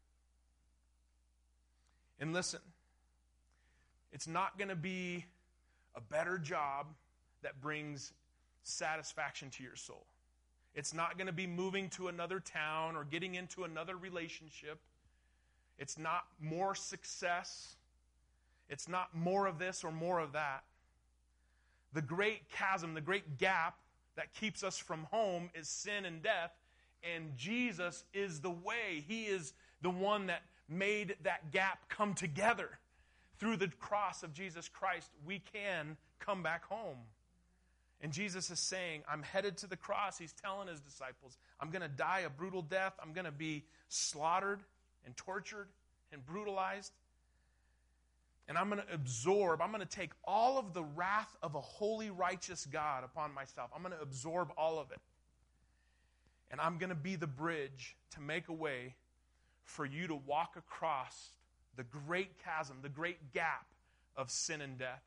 And 2.19 2.33
listen, 2.33 2.61
it's 4.12 4.27
not 4.27 4.57
going 4.59 4.69
to 4.69 4.77
be 4.77 5.25
a 5.95 6.01
better 6.01 6.39
job 6.39 6.87
that 7.43 7.61
brings 7.61 8.12
satisfaction 8.62 9.51
to 9.51 9.62
your 9.62 9.77
soul. 9.77 10.07
It's 10.75 10.93
not 10.93 11.17
going 11.17 11.27
to 11.27 11.33
be 11.33 11.47
moving 11.47 11.89
to 11.91 12.09
another 12.09 12.41
town 12.41 12.97
or 12.97 13.05
getting 13.05 13.35
into 13.35 13.65
another 13.65 13.97
relationship. 13.97 14.79
It's 15.79 15.99
not 15.99 16.25
more 16.41 16.75
success. 16.75 17.77
It's 18.69 18.89
not 18.89 19.15
more 19.15 19.47
of 19.47 19.59
this 19.59 19.85
or 19.85 19.93
more 19.93 20.19
of 20.19 20.33
that. 20.33 20.65
The 21.93 22.03
great 22.03 22.51
chasm, 22.51 22.95
the 22.95 23.01
great 23.01 23.39
gap 23.39 23.79
that 24.17 24.35
keeps 24.35 24.62
us 24.62 24.77
from 24.77 25.05
home 25.11 25.51
is 25.55 25.69
sin 25.69 26.05
and 26.05 26.23
death, 26.23 26.53
and 27.03 27.37
Jesus 27.37 28.05
is 28.13 28.41
the 28.41 28.51
way. 28.51 29.05
He 29.07 29.25
is 29.25 29.53
the 29.83 29.91
one 29.91 30.27
that 30.27 30.43
made 30.69 31.17
that 31.23 31.53
gap 31.53 31.89
come 31.89 32.15
together. 32.15 32.79
Through 33.39 33.59
the 33.59 33.69
cross 33.69 34.23
of 34.23 34.33
Jesus 34.33 34.69
Christ, 34.69 35.11
we 35.27 35.43
can 35.53 35.97
come 36.19 36.43
back 36.43 36.65
home. 36.65 36.97
And 38.01 38.13
Jesus 38.13 38.51
is 38.51 38.59
saying, 38.59 39.03
I'm 39.11 39.23
headed 39.23 39.59
to 39.59 39.67
the 39.67 39.77
cross. 39.77 40.19
He's 40.19 40.33
telling 40.33 40.69
his 40.69 40.81
disciples, 40.81 41.39
I'm 41.61 41.71
going 41.71 41.83
to 41.83 41.89
die 41.89 42.21
a 42.21 42.31
brutal 42.31 42.63
death. 42.63 42.95
I'm 43.03 43.13
going 43.13 43.25
to 43.25 43.33
be 43.33 43.65
slaughtered 43.89 44.61
and 45.05 45.17
tortured 45.17 45.69
and 46.13 46.25
brutalized. 46.25 46.93
And 48.49 48.57
I'm 48.57 48.69
going 48.69 48.81
to 48.87 48.95
absorb, 48.95 49.61
I'm 49.61 49.71
going 49.71 49.81
to 49.81 49.87
take 49.87 50.13
all 50.25 50.59
of 50.59 50.73
the 50.73 50.85
wrath 50.85 51.37
of 51.43 51.57
a 51.57 51.61
holy, 51.61 52.11
righteous 52.11 52.65
God 52.67 53.03
upon 53.03 53.35
myself. 53.35 53.71
I'm 53.75 53.83
going 53.83 53.95
to 53.95 54.01
absorb 54.01 54.51
all 54.57 54.79
of 54.79 54.91
it. 54.93 54.99
And 56.51 56.61
I'm 56.61 56.79
going 56.79 56.91
to 56.91 56.95
be 56.95 57.17
the 57.17 57.27
bridge 57.27 57.97
to 58.13 58.21
make 58.21 58.49
a 58.49 58.53
way 58.53 58.95
for 59.65 59.85
you 59.85 60.07
to 60.07 60.15
walk 60.15 60.55
across 60.57 61.31
the 61.77 61.83
great 61.83 62.43
chasm, 62.43 62.79
the 62.83 62.89
great 62.89 63.33
gap 63.33 63.67
of 64.17 64.31
sin 64.31 64.61
and 64.61 64.79
death. 64.79 65.03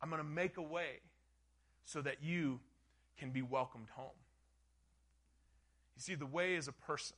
I'm 0.00 0.10
going 0.10 0.22
to 0.22 0.28
make 0.28 0.56
a 0.56 0.62
way 0.62 1.00
so 1.84 2.02
that 2.02 2.22
you 2.22 2.60
can 3.18 3.30
be 3.30 3.42
welcomed 3.42 3.88
home. 3.94 4.10
You 5.96 6.02
see, 6.02 6.14
the 6.14 6.26
way 6.26 6.54
is 6.54 6.68
a 6.68 6.72
person, 6.72 7.16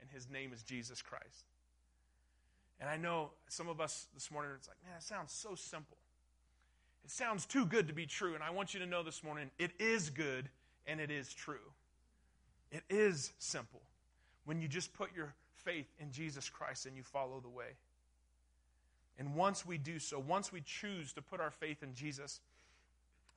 and 0.00 0.08
his 0.10 0.30
name 0.30 0.52
is 0.52 0.62
Jesus 0.62 1.02
Christ. 1.02 1.50
And 2.80 2.88
I 2.88 2.96
know 2.96 3.30
some 3.48 3.68
of 3.68 3.80
us 3.80 4.06
this 4.14 4.30
morning, 4.30 4.52
it's 4.56 4.68
like, 4.68 4.76
man, 4.84 4.94
it 4.96 5.02
sounds 5.02 5.32
so 5.32 5.54
simple. 5.54 5.96
It 7.04 7.10
sounds 7.10 7.46
too 7.46 7.64
good 7.64 7.88
to 7.88 7.94
be 7.94 8.06
true. 8.06 8.34
And 8.34 8.44
I 8.44 8.50
want 8.50 8.74
you 8.74 8.80
to 8.80 8.86
know 8.86 9.02
this 9.02 9.24
morning, 9.24 9.50
it 9.58 9.72
is 9.80 10.10
good 10.10 10.48
and 10.86 11.00
it 11.00 11.10
is 11.10 11.32
true. 11.32 11.72
It 12.70 12.82
is 12.90 13.32
simple 13.38 13.82
when 14.44 14.60
you 14.60 14.68
just 14.68 14.92
put 14.94 15.14
your 15.14 15.34
faith 15.54 15.88
in 15.98 16.12
Jesus 16.12 16.48
Christ 16.48 16.86
and 16.86 16.96
you 16.96 17.02
follow 17.02 17.40
the 17.40 17.48
way. 17.48 17.76
And 19.18 19.34
once 19.34 19.64
we 19.64 19.78
do 19.78 19.98
so, 19.98 20.18
once 20.18 20.52
we 20.52 20.60
choose 20.60 21.12
to 21.14 21.22
put 21.22 21.40
our 21.40 21.50
faith 21.50 21.82
in 21.82 21.94
Jesus, 21.94 22.40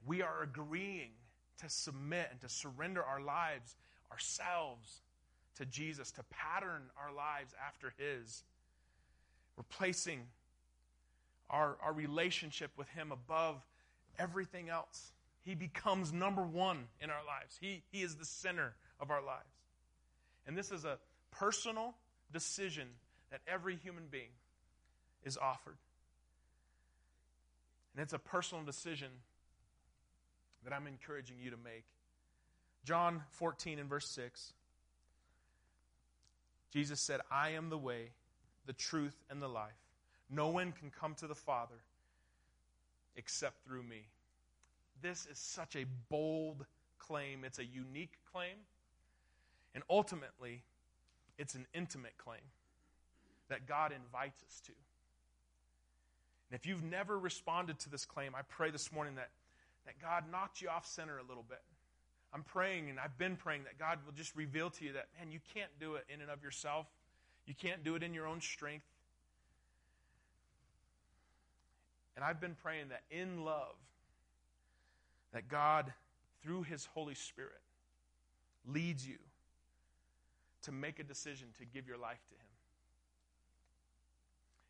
we 0.06 0.22
are 0.22 0.44
agreeing 0.44 1.12
to 1.62 1.70
submit 1.70 2.28
and 2.32 2.40
to 2.42 2.50
surrender 2.50 3.04
our 3.04 3.22
lives, 3.22 3.76
ourselves, 4.12 5.02
to 5.58 5.66
Jesus, 5.66 6.12
to 6.12 6.24
pattern 6.30 6.84
our 7.02 7.14
lives 7.14 7.54
after 7.66 7.94
His. 7.98 8.44
We're 9.58 9.64
placing 9.70 10.22
our, 11.50 11.78
our 11.84 11.94
relationship 11.94 12.72
with 12.78 12.88
Him 12.90 13.12
above 13.12 13.62
everything 14.18 14.70
else. 14.70 15.12
He 15.42 15.56
becomes 15.56 16.14
number 16.14 16.44
one 16.44 16.86
in 17.02 17.10
our 17.10 17.26
lives, 17.26 17.58
He, 17.60 17.84
he 17.92 18.02
is 18.02 18.16
the 18.16 18.26
center 18.26 18.74
of 19.00 19.12
our 19.12 19.24
lives. 19.24 19.44
And 20.48 20.58
this 20.58 20.72
is 20.72 20.86
a 20.86 20.98
personal 21.32 21.96
decision 22.32 22.88
that 23.32 23.42
every 23.48 23.76
human 23.76 24.06
being 24.10 24.32
is 25.24 25.38
offered. 25.38 25.78
And 27.94 28.04
it's 28.04 28.14
a 28.14 28.20
personal 28.20 28.64
decision 28.64 29.10
that 30.64 30.74
I'm 30.74 30.88
encouraging 30.88 31.38
you 31.42 31.52
to 31.52 31.58
make. 31.58 31.86
John 32.84 33.24
14 33.32 33.80
and 33.80 33.90
verse 33.90 34.10
6. 34.10 34.54
Jesus 36.72 37.02
said, 37.02 37.20
I 37.32 37.52
am 37.52 37.70
the 37.70 37.78
way, 37.78 38.12
the 38.66 38.74
truth, 38.74 39.16
and 39.30 39.42
the 39.42 39.48
life. 39.48 39.72
No 40.30 40.50
one 40.50 40.72
can 40.72 40.92
come 40.92 41.16
to 41.16 41.28
the 41.28 41.36
Father 41.36 41.82
except 43.16 43.64
through 43.66 43.84
me. 43.84 44.08
This 45.02 45.28
is 45.32 45.40
such 45.40 45.76
a 45.76 45.86
bold 46.10 46.66
claim. 47.00 47.44
It's 47.44 47.60
a 47.60 47.66
unique 47.66 48.18
claim. 48.32 48.56
And 49.74 49.84
ultimately, 49.90 50.64
it's 51.38 51.56
an 51.56 51.66
intimate 51.74 52.18
claim 52.18 52.42
that 53.50 53.68
God 53.68 53.92
invites 53.92 54.44
us 54.44 54.62
to. 54.66 54.72
And 56.50 56.60
if 56.60 56.66
you've 56.66 56.84
never 56.84 57.18
responded 57.18 57.80
to 57.80 57.90
this 57.90 58.06
claim, 58.06 58.34
I 58.36 58.42
pray 58.42 58.72
this 58.72 58.92
morning 58.92 59.16
that, 59.16 59.30
that 59.86 60.00
God 60.02 60.26
knocked 60.32 60.62
you 60.62 60.70
off 60.70 60.86
center 60.86 61.18
a 61.18 61.24
little 61.24 61.46
bit. 61.48 61.62
I'm 62.34 62.44
praying, 62.44 62.90
and 62.90 63.00
I've 63.00 63.18
been 63.18 63.36
praying 63.36 63.64
that 63.64 63.78
God 63.80 64.00
will 64.06 64.14
just 64.14 64.36
reveal 64.36 64.70
to 64.72 64.86
you 64.86 64.94
that, 64.94 65.08
man, 65.18 65.32
you 65.32 65.40
can't 65.54 65.72
do 65.80 65.96
it 65.96 66.06
in 66.14 66.22
and 66.22 66.30
of 66.30 66.44
yourself. 66.44 66.88
You 67.46 67.54
can't 67.56 67.84
do 67.84 67.96
it 67.96 68.04
in 68.04 68.14
your 68.14 68.28
own 68.28 68.42
strength. 68.42 68.86
And 72.16 72.26
I've 72.26 72.42
been 72.42 72.56
praying 72.62 72.90
that 72.90 73.02
in 73.10 73.46
love, 73.46 73.76
that 75.34 75.48
God, 75.48 75.92
through 76.44 76.64
His 76.64 76.88
Holy 76.94 77.16
Spirit, 77.16 77.62
leads 78.68 79.08
you 79.08 79.18
to 80.70 80.76
make 80.76 81.00
a 81.00 81.04
decision 81.04 81.48
to 81.58 81.66
give 81.66 81.88
your 81.88 81.98
life 81.98 82.24
to 82.30 82.36
Him. 82.36 82.52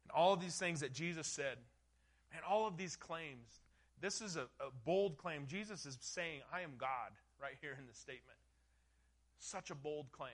And 0.03 0.11
all 0.11 0.31
of 0.31 0.39
these 0.39 0.57
things 0.57 0.79
that 0.79 0.93
Jesus 0.93 1.27
said, 1.27 1.57
man, 2.31 2.41
all 2.49 2.65
of 2.65 2.77
these 2.77 2.95
claims, 2.95 3.49
this 3.99 4.21
is 4.21 4.37
a, 4.37 4.43
a 4.61 4.71
bold 4.85 5.17
claim. 5.17 5.43
Jesus 5.45 5.85
is 5.85 5.97
saying, 5.99 6.39
I 6.53 6.61
am 6.61 6.71
God, 6.77 7.11
right 7.41 7.55
here 7.59 7.75
in 7.77 7.85
the 7.85 7.93
statement. 7.93 8.37
Such 9.39 9.71
a 9.71 9.75
bold 9.75 10.05
claim. 10.13 10.31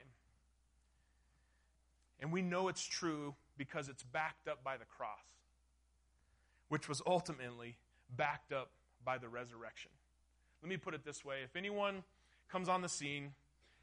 And 2.19 2.31
we 2.31 2.43
know 2.43 2.67
it's 2.67 2.85
true 2.85 3.33
because 3.57 3.89
it's 3.89 4.03
backed 4.03 4.47
up 4.47 4.63
by 4.63 4.77
the 4.77 4.85
cross, 4.85 5.09
which 6.69 6.87
was 6.87 7.01
ultimately 7.07 7.75
backed 8.15 8.53
up 8.53 8.69
by 9.03 9.17
the 9.17 9.27
resurrection. 9.27 9.91
Let 10.61 10.69
me 10.69 10.77
put 10.77 10.93
it 10.93 11.03
this 11.03 11.25
way 11.25 11.37
if 11.43 11.55
anyone 11.55 12.03
comes 12.49 12.69
on 12.69 12.83
the 12.83 12.89
scene 12.89 13.31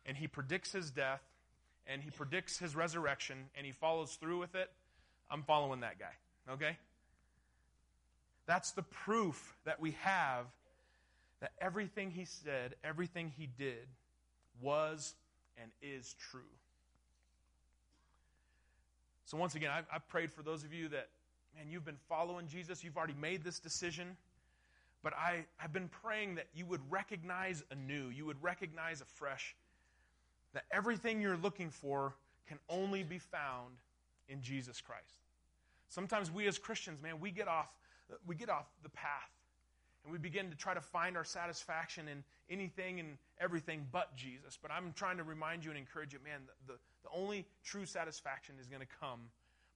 and 0.06 0.16
he 0.16 0.28
predicts 0.28 0.70
his 0.70 0.92
death 0.92 1.22
and 1.86 2.02
he 2.02 2.10
predicts 2.10 2.58
his 2.58 2.76
resurrection 2.76 3.36
and 3.56 3.66
he 3.66 3.72
follows 3.72 4.14
through 4.14 4.38
with 4.38 4.54
it, 4.54 4.70
I'm 5.30 5.42
following 5.42 5.80
that 5.80 5.98
guy. 5.98 6.52
Okay? 6.52 6.76
That's 8.46 8.72
the 8.72 8.82
proof 8.82 9.56
that 9.64 9.80
we 9.80 9.92
have 10.00 10.46
that 11.40 11.52
everything 11.60 12.10
he 12.10 12.24
said, 12.24 12.74
everything 12.84 13.32
he 13.36 13.48
did, 13.58 13.86
was 14.60 15.14
and 15.60 15.70
is 15.82 16.14
true. 16.30 16.40
So, 19.24 19.36
once 19.36 19.54
again, 19.54 19.70
I've, 19.70 19.86
I've, 19.92 20.06
prayed 20.08 20.30
for 20.30 20.42
those 20.42 20.62
of 20.62 20.72
you 20.74 20.88
that, 20.88 21.08
man, 21.56 21.66
you've 21.70 21.84
been 21.84 21.98
following 22.08 22.46
Jesus, 22.48 22.84
you've 22.84 22.96
already 22.96 23.16
made 23.20 23.42
this 23.42 23.58
decision. 23.58 24.16
But 25.02 25.14
I, 25.14 25.44
I've 25.60 25.72
been 25.72 25.88
praying 25.88 26.36
that 26.36 26.46
you 26.54 26.64
would 26.66 26.80
recognize 26.90 27.64
anew, 27.70 28.08
you 28.10 28.24
would 28.26 28.40
recognize 28.42 29.00
afresh 29.00 29.56
that 30.54 30.64
everything 30.70 31.20
you're 31.20 31.36
looking 31.36 31.70
for 31.70 32.14
can 32.48 32.58
only 32.68 33.02
be 33.02 33.18
found 33.18 33.74
in 34.28 34.42
Jesus 34.42 34.80
Christ. 34.80 35.20
Sometimes 35.88 36.30
we 36.30 36.46
as 36.46 36.58
Christians, 36.58 37.02
man, 37.02 37.20
we 37.20 37.30
get 37.30 37.48
off, 37.48 37.70
we 38.26 38.34
get 38.34 38.48
off 38.48 38.66
the 38.82 38.88
path 38.90 39.30
and 40.04 40.12
we 40.12 40.18
begin 40.18 40.50
to 40.50 40.56
try 40.56 40.74
to 40.74 40.80
find 40.80 41.16
our 41.16 41.24
satisfaction 41.24 42.08
in 42.08 42.24
anything 42.50 42.98
and 42.98 43.16
everything 43.40 43.86
but 43.92 44.14
Jesus. 44.16 44.58
But 44.60 44.70
I'm 44.70 44.92
trying 44.94 45.18
to 45.18 45.22
remind 45.22 45.64
you 45.64 45.70
and 45.70 45.78
encourage 45.78 46.12
you, 46.12 46.18
man, 46.24 46.40
the, 46.66 46.72
the, 46.72 46.78
the 47.04 47.08
only 47.14 47.46
true 47.64 47.86
satisfaction 47.86 48.56
is 48.60 48.66
going 48.66 48.80
to 48.80 48.88
come 49.00 49.20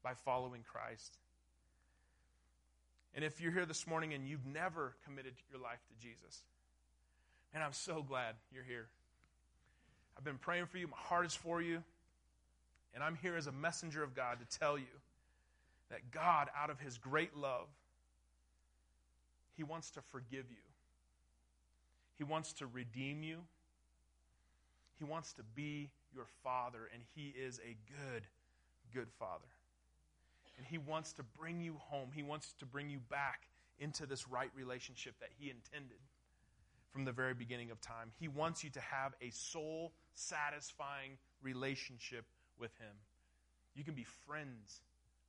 by 0.02 0.14
following 0.14 0.62
Christ. 0.66 1.18
And 3.14 3.24
if 3.24 3.40
you're 3.40 3.52
here 3.52 3.66
this 3.66 3.86
morning 3.86 4.12
and 4.14 4.26
you've 4.26 4.46
never 4.46 4.94
committed 5.04 5.34
your 5.50 5.60
life 5.60 5.80
to 5.88 6.06
Jesus, 6.06 6.42
and 7.54 7.62
I'm 7.62 7.72
so 7.72 8.02
glad 8.02 8.34
you're 8.52 8.64
here. 8.64 8.88
I've 10.16 10.24
been 10.24 10.38
praying 10.38 10.66
for 10.66 10.78
you. 10.78 10.88
My 10.88 10.96
heart 10.96 11.26
is 11.26 11.34
for 11.34 11.60
you. 11.60 11.82
And 12.94 13.04
I'm 13.04 13.16
here 13.16 13.36
as 13.36 13.46
a 13.46 13.52
messenger 13.52 14.02
of 14.02 14.14
God 14.14 14.38
to 14.40 14.58
tell 14.58 14.78
you 14.78 14.84
that 15.90 16.10
God, 16.10 16.48
out 16.58 16.70
of 16.70 16.80
his 16.80 16.98
great 16.98 17.36
love, 17.36 17.66
he 19.56 19.62
wants 19.62 19.90
to 19.92 20.00
forgive 20.00 20.46
you. 20.50 20.64
He 22.16 22.24
wants 22.24 22.54
to 22.54 22.66
redeem 22.66 23.22
you. 23.22 23.38
He 24.98 25.04
wants 25.04 25.34
to 25.34 25.42
be 25.54 25.90
your 26.14 26.26
father, 26.42 26.88
and 26.92 27.02
he 27.14 27.34
is 27.38 27.60
a 27.60 27.76
good, 27.86 28.22
good 28.94 29.08
father. 29.18 29.44
And 30.56 30.66
he 30.66 30.78
wants 30.78 31.12
to 31.14 31.22
bring 31.38 31.60
you 31.60 31.76
home. 31.78 32.08
He 32.14 32.22
wants 32.22 32.54
to 32.60 32.66
bring 32.66 32.88
you 32.88 32.98
back 33.10 33.42
into 33.78 34.06
this 34.06 34.26
right 34.26 34.50
relationship 34.56 35.14
that 35.20 35.28
he 35.38 35.50
intended 35.50 35.98
from 36.96 37.04
the 37.04 37.12
very 37.12 37.34
beginning 37.34 37.70
of 37.70 37.78
time. 37.82 38.10
He 38.18 38.26
wants 38.26 38.64
you 38.64 38.70
to 38.70 38.80
have 38.80 39.12
a 39.20 39.28
soul 39.28 39.92
satisfying 40.14 41.18
relationship 41.42 42.24
with 42.58 42.70
Him. 42.78 42.96
You 43.74 43.84
can 43.84 43.92
be 43.92 44.06
friends 44.26 44.80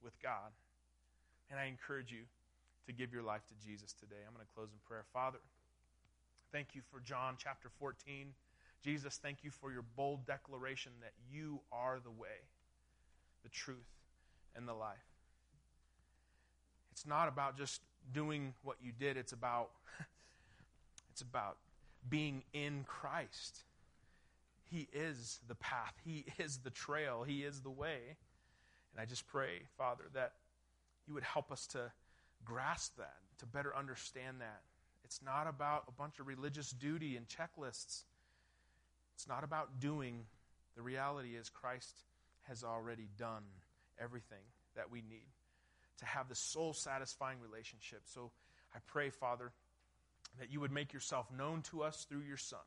with 0.01 0.13
God. 0.21 0.53
And 1.51 1.59
I 1.59 1.65
encourage 1.65 2.09
you 2.09 2.21
to 2.85 2.93
give 2.93 3.11
your 3.11 3.21
life 3.21 3.41
to 3.47 3.67
Jesus 3.67 3.91
today. 3.91 4.15
I'm 4.25 4.33
going 4.33 4.45
to 4.45 4.53
close 4.55 4.69
in 4.71 4.79
prayer. 4.87 5.03
Father, 5.11 5.39
thank 6.53 6.69
you 6.73 6.79
for 6.89 7.01
John 7.01 7.35
chapter 7.37 7.67
14. 7.79 8.27
Jesus, 8.81 9.19
thank 9.21 9.43
you 9.43 9.51
for 9.51 9.69
your 9.69 9.83
bold 9.97 10.25
declaration 10.25 10.93
that 11.01 11.11
you 11.29 11.59
are 11.73 11.99
the 12.01 12.11
way, 12.11 12.47
the 13.43 13.49
truth, 13.49 13.91
and 14.55 14.65
the 14.65 14.73
life. 14.73 14.95
It's 16.93 17.05
not 17.05 17.27
about 17.27 17.57
just 17.57 17.81
doing 18.13 18.53
what 18.63 18.77
you 18.81 18.93
did, 18.97 19.17
it's 19.17 19.33
about 19.33 19.71
it's 21.17 21.23
about 21.23 21.57
being 22.07 22.43
in 22.53 22.85
Christ. 22.87 23.63
He 24.69 24.87
is 24.93 25.39
the 25.47 25.55
path, 25.55 25.95
He 26.05 26.25
is 26.37 26.59
the 26.59 26.69
trail, 26.69 27.23
He 27.23 27.39
is 27.39 27.61
the 27.61 27.71
way. 27.71 27.97
And 28.91 29.01
I 29.01 29.05
just 29.05 29.25
pray, 29.25 29.61
Father, 29.79 30.03
that 30.13 30.33
you 31.07 31.15
would 31.15 31.23
help 31.23 31.51
us 31.51 31.65
to 31.67 31.91
grasp 32.45 32.97
that, 32.97 33.15
to 33.39 33.47
better 33.47 33.75
understand 33.75 34.41
that. 34.41 34.61
It's 35.05 35.19
not 35.25 35.47
about 35.47 35.85
a 35.87 35.91
bunch 35.91 36.19
of 36.19 36.27
religious 36.27 36.69
duty 36.69 37.17
and 37.17 37.25
checklists. 37.27 38.03
It's 39.15 39.27
not 39.27 39.43
about 39.43 39.79
doing. 39.79 40.25
The 40.75 40.83
reality 40.83 41.29
is, 41.29 41.49
Christ 41.49 41.97
has 42.47 42.63
already 42.63 43.07
done 43.17 43.43
everything 43.99 44.43
that 44.75 44.91
we 44.91 44.99
need 44.99 45.25
to 45.97 46.05
have 46.05 46.29
the 46.29 46.35
soul 46.35 46.73
satisfying 46.73 47.39
relationship. 47.41 48.01
So 48.05 48.29
I 48.75 48.79
pray, 48.85 49.09
Father, 49.09 49.51
that 50.39 50.51
you 50.51 50.59
would 50.59 50.71
make 50.71 50.93
yourself 50.93 51.27
known 51.35 51.61
to 51.63 51.83
us 51.83 52.05
through 52.09 52.21
your 52.27 52.37
Son. 52.37 52.59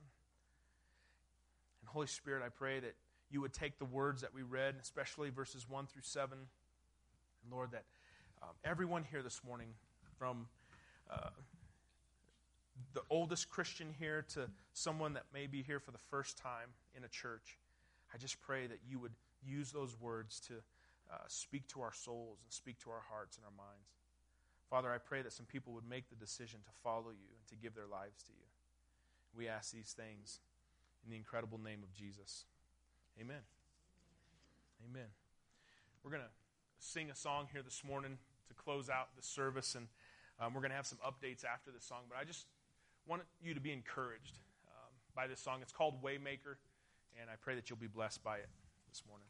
And 1.80 1.88
Holy 1.88 2.06
Spirit, 2.06 2.42
I 2.44 2.48
pray 2.48 2.80
that 2.80 2.94
you 3.30 3.40
would 3.40 3.52
take 3.52 3.78
the 3.78 3.84
words 3.84 4.22
that 4.22 4.34
we 4.34 4.42
read, 4.42 4.74
especially 4.82 5.30
verses 5.30 5.68
1 5.68 5.86
through 5.86 6.02
7. 6.02 6.36
And 6.38 7.52
Lord, 7.52 7.70
that 7.72 7.84
um, 8.42 8.50
everyone 8.64 9.04
here 9.10 9.22
this 9.22 9.40
morning, 9.46 9.68
from 10.18 10.46
uh, 11.10 11.30
the 12.94 13.02
oldest 13.08 13.48
Christian 13.48 13.94
here 13.98 14.24
to 14.34 14.48
someone 14.72 15.14
that 15.14 15.24
may 15.32 15.46
be 15.46 15.62
here 15.62 15.80
for 15.80 15.92
the 15.92 15.98
first 16.10 16.38
time 16.38 16.70
in 16.96 17.04
a 17.04 17.08
church, 17.08 17.58
I 18.12 18.18
just 18.18 18.40
pray 18.40 18.66
that 18.66 18.80
you 18.88 18.98
would 18.98 19.12
use 19.42 19.70
those 19.70 19.98
words 20.00 20.40
to 20.48 20.54
uh, 21.12 21.16
speak 21.28 21.66
to 21.68 21.80
our 21.80 21.92
souls 21.92 22.38
and 22.44 22.52
speak 22.52 22.78
to 22.80 22.90
our 22.90 23.02
hearts 23.08 23.36
and 23.36 23.44
our 23.44 23.52
minds. 23.56 23.99
Father, 24.70 24.92
I 24.92 24.98
pray 24.98 25.20
that 25.22 25.32
some 25.32 25.46
people 25.46 25.72
would 25.72 25.88
make 25.88 26.08
the 26.08 26.14
decision 26.14 26.60
to 26.64 26.70
follow 26.84 27.10
you 27.10 27.26
and 27.34 27.46
to 27.48 27.56
give 27.56 27.74
their 27.74 27.88
lives 27.90 28.22
to 28.22 28.32
you. 28.32 28.46
We 29.36 29.48
ask 29.48 29.72
these 29.72 29.92
things 29.92 30.38
in 31.04 31.10
the 31.10 31.16
incredible 31.16 31.58
name 31.58 31.82
of 31.82 31.92
Jesus. 31.92 32.44
Amen. 33.20 33.42
Amen. 34.88 35.08
we're 36.02 36.10
going 36.10 36.22
to 36.22 36.30
sing 36.78 37.10
a 37.10 37.14
song 37.14 37.48
here 37.52 37.62
this 37.62 37.82
morning 37.84 38.16
to 38.48 38.54
close 38.54 38.88
out 38.88 39.08
the 39.16 39.22
service, 39.22 39.74
and 39.74 39.88
um, 40.40 40.54
we're 40.54 40.60
going 40.60 40.70
to 40.70 40.76
have 40.76 40.86
some 40.86 40.98
updates 41.04 41.44
after 41.44 41.70
the 41.70 41.80
song. 41.80 42.04
But 42.08 42.18
I 42.18 42.24
just 42.24 42.46
want 43.06 43.22
you 43.42 43.52
to 43.54 43.60
be 43.60 43.72
encouraged 43.72 44.38
um, 44.68 44.92
by 45.14 45.26
this 45.26 45.40
song. 45.40 45.58
It's 45.62 45.72
called 45.72 46.02
Waymaker, 46.02 46.56
and 47.20 47.28
I 47.28 47.34
pray 47.40 47.56
that 47.56 47.68
you'll 47.68 47.78
be 47.78 47.88
blessed 47.88 48.22
by 48.22 48.36
it 48.36 48.48
this 48.88 49.02
morning. 49.06 49.26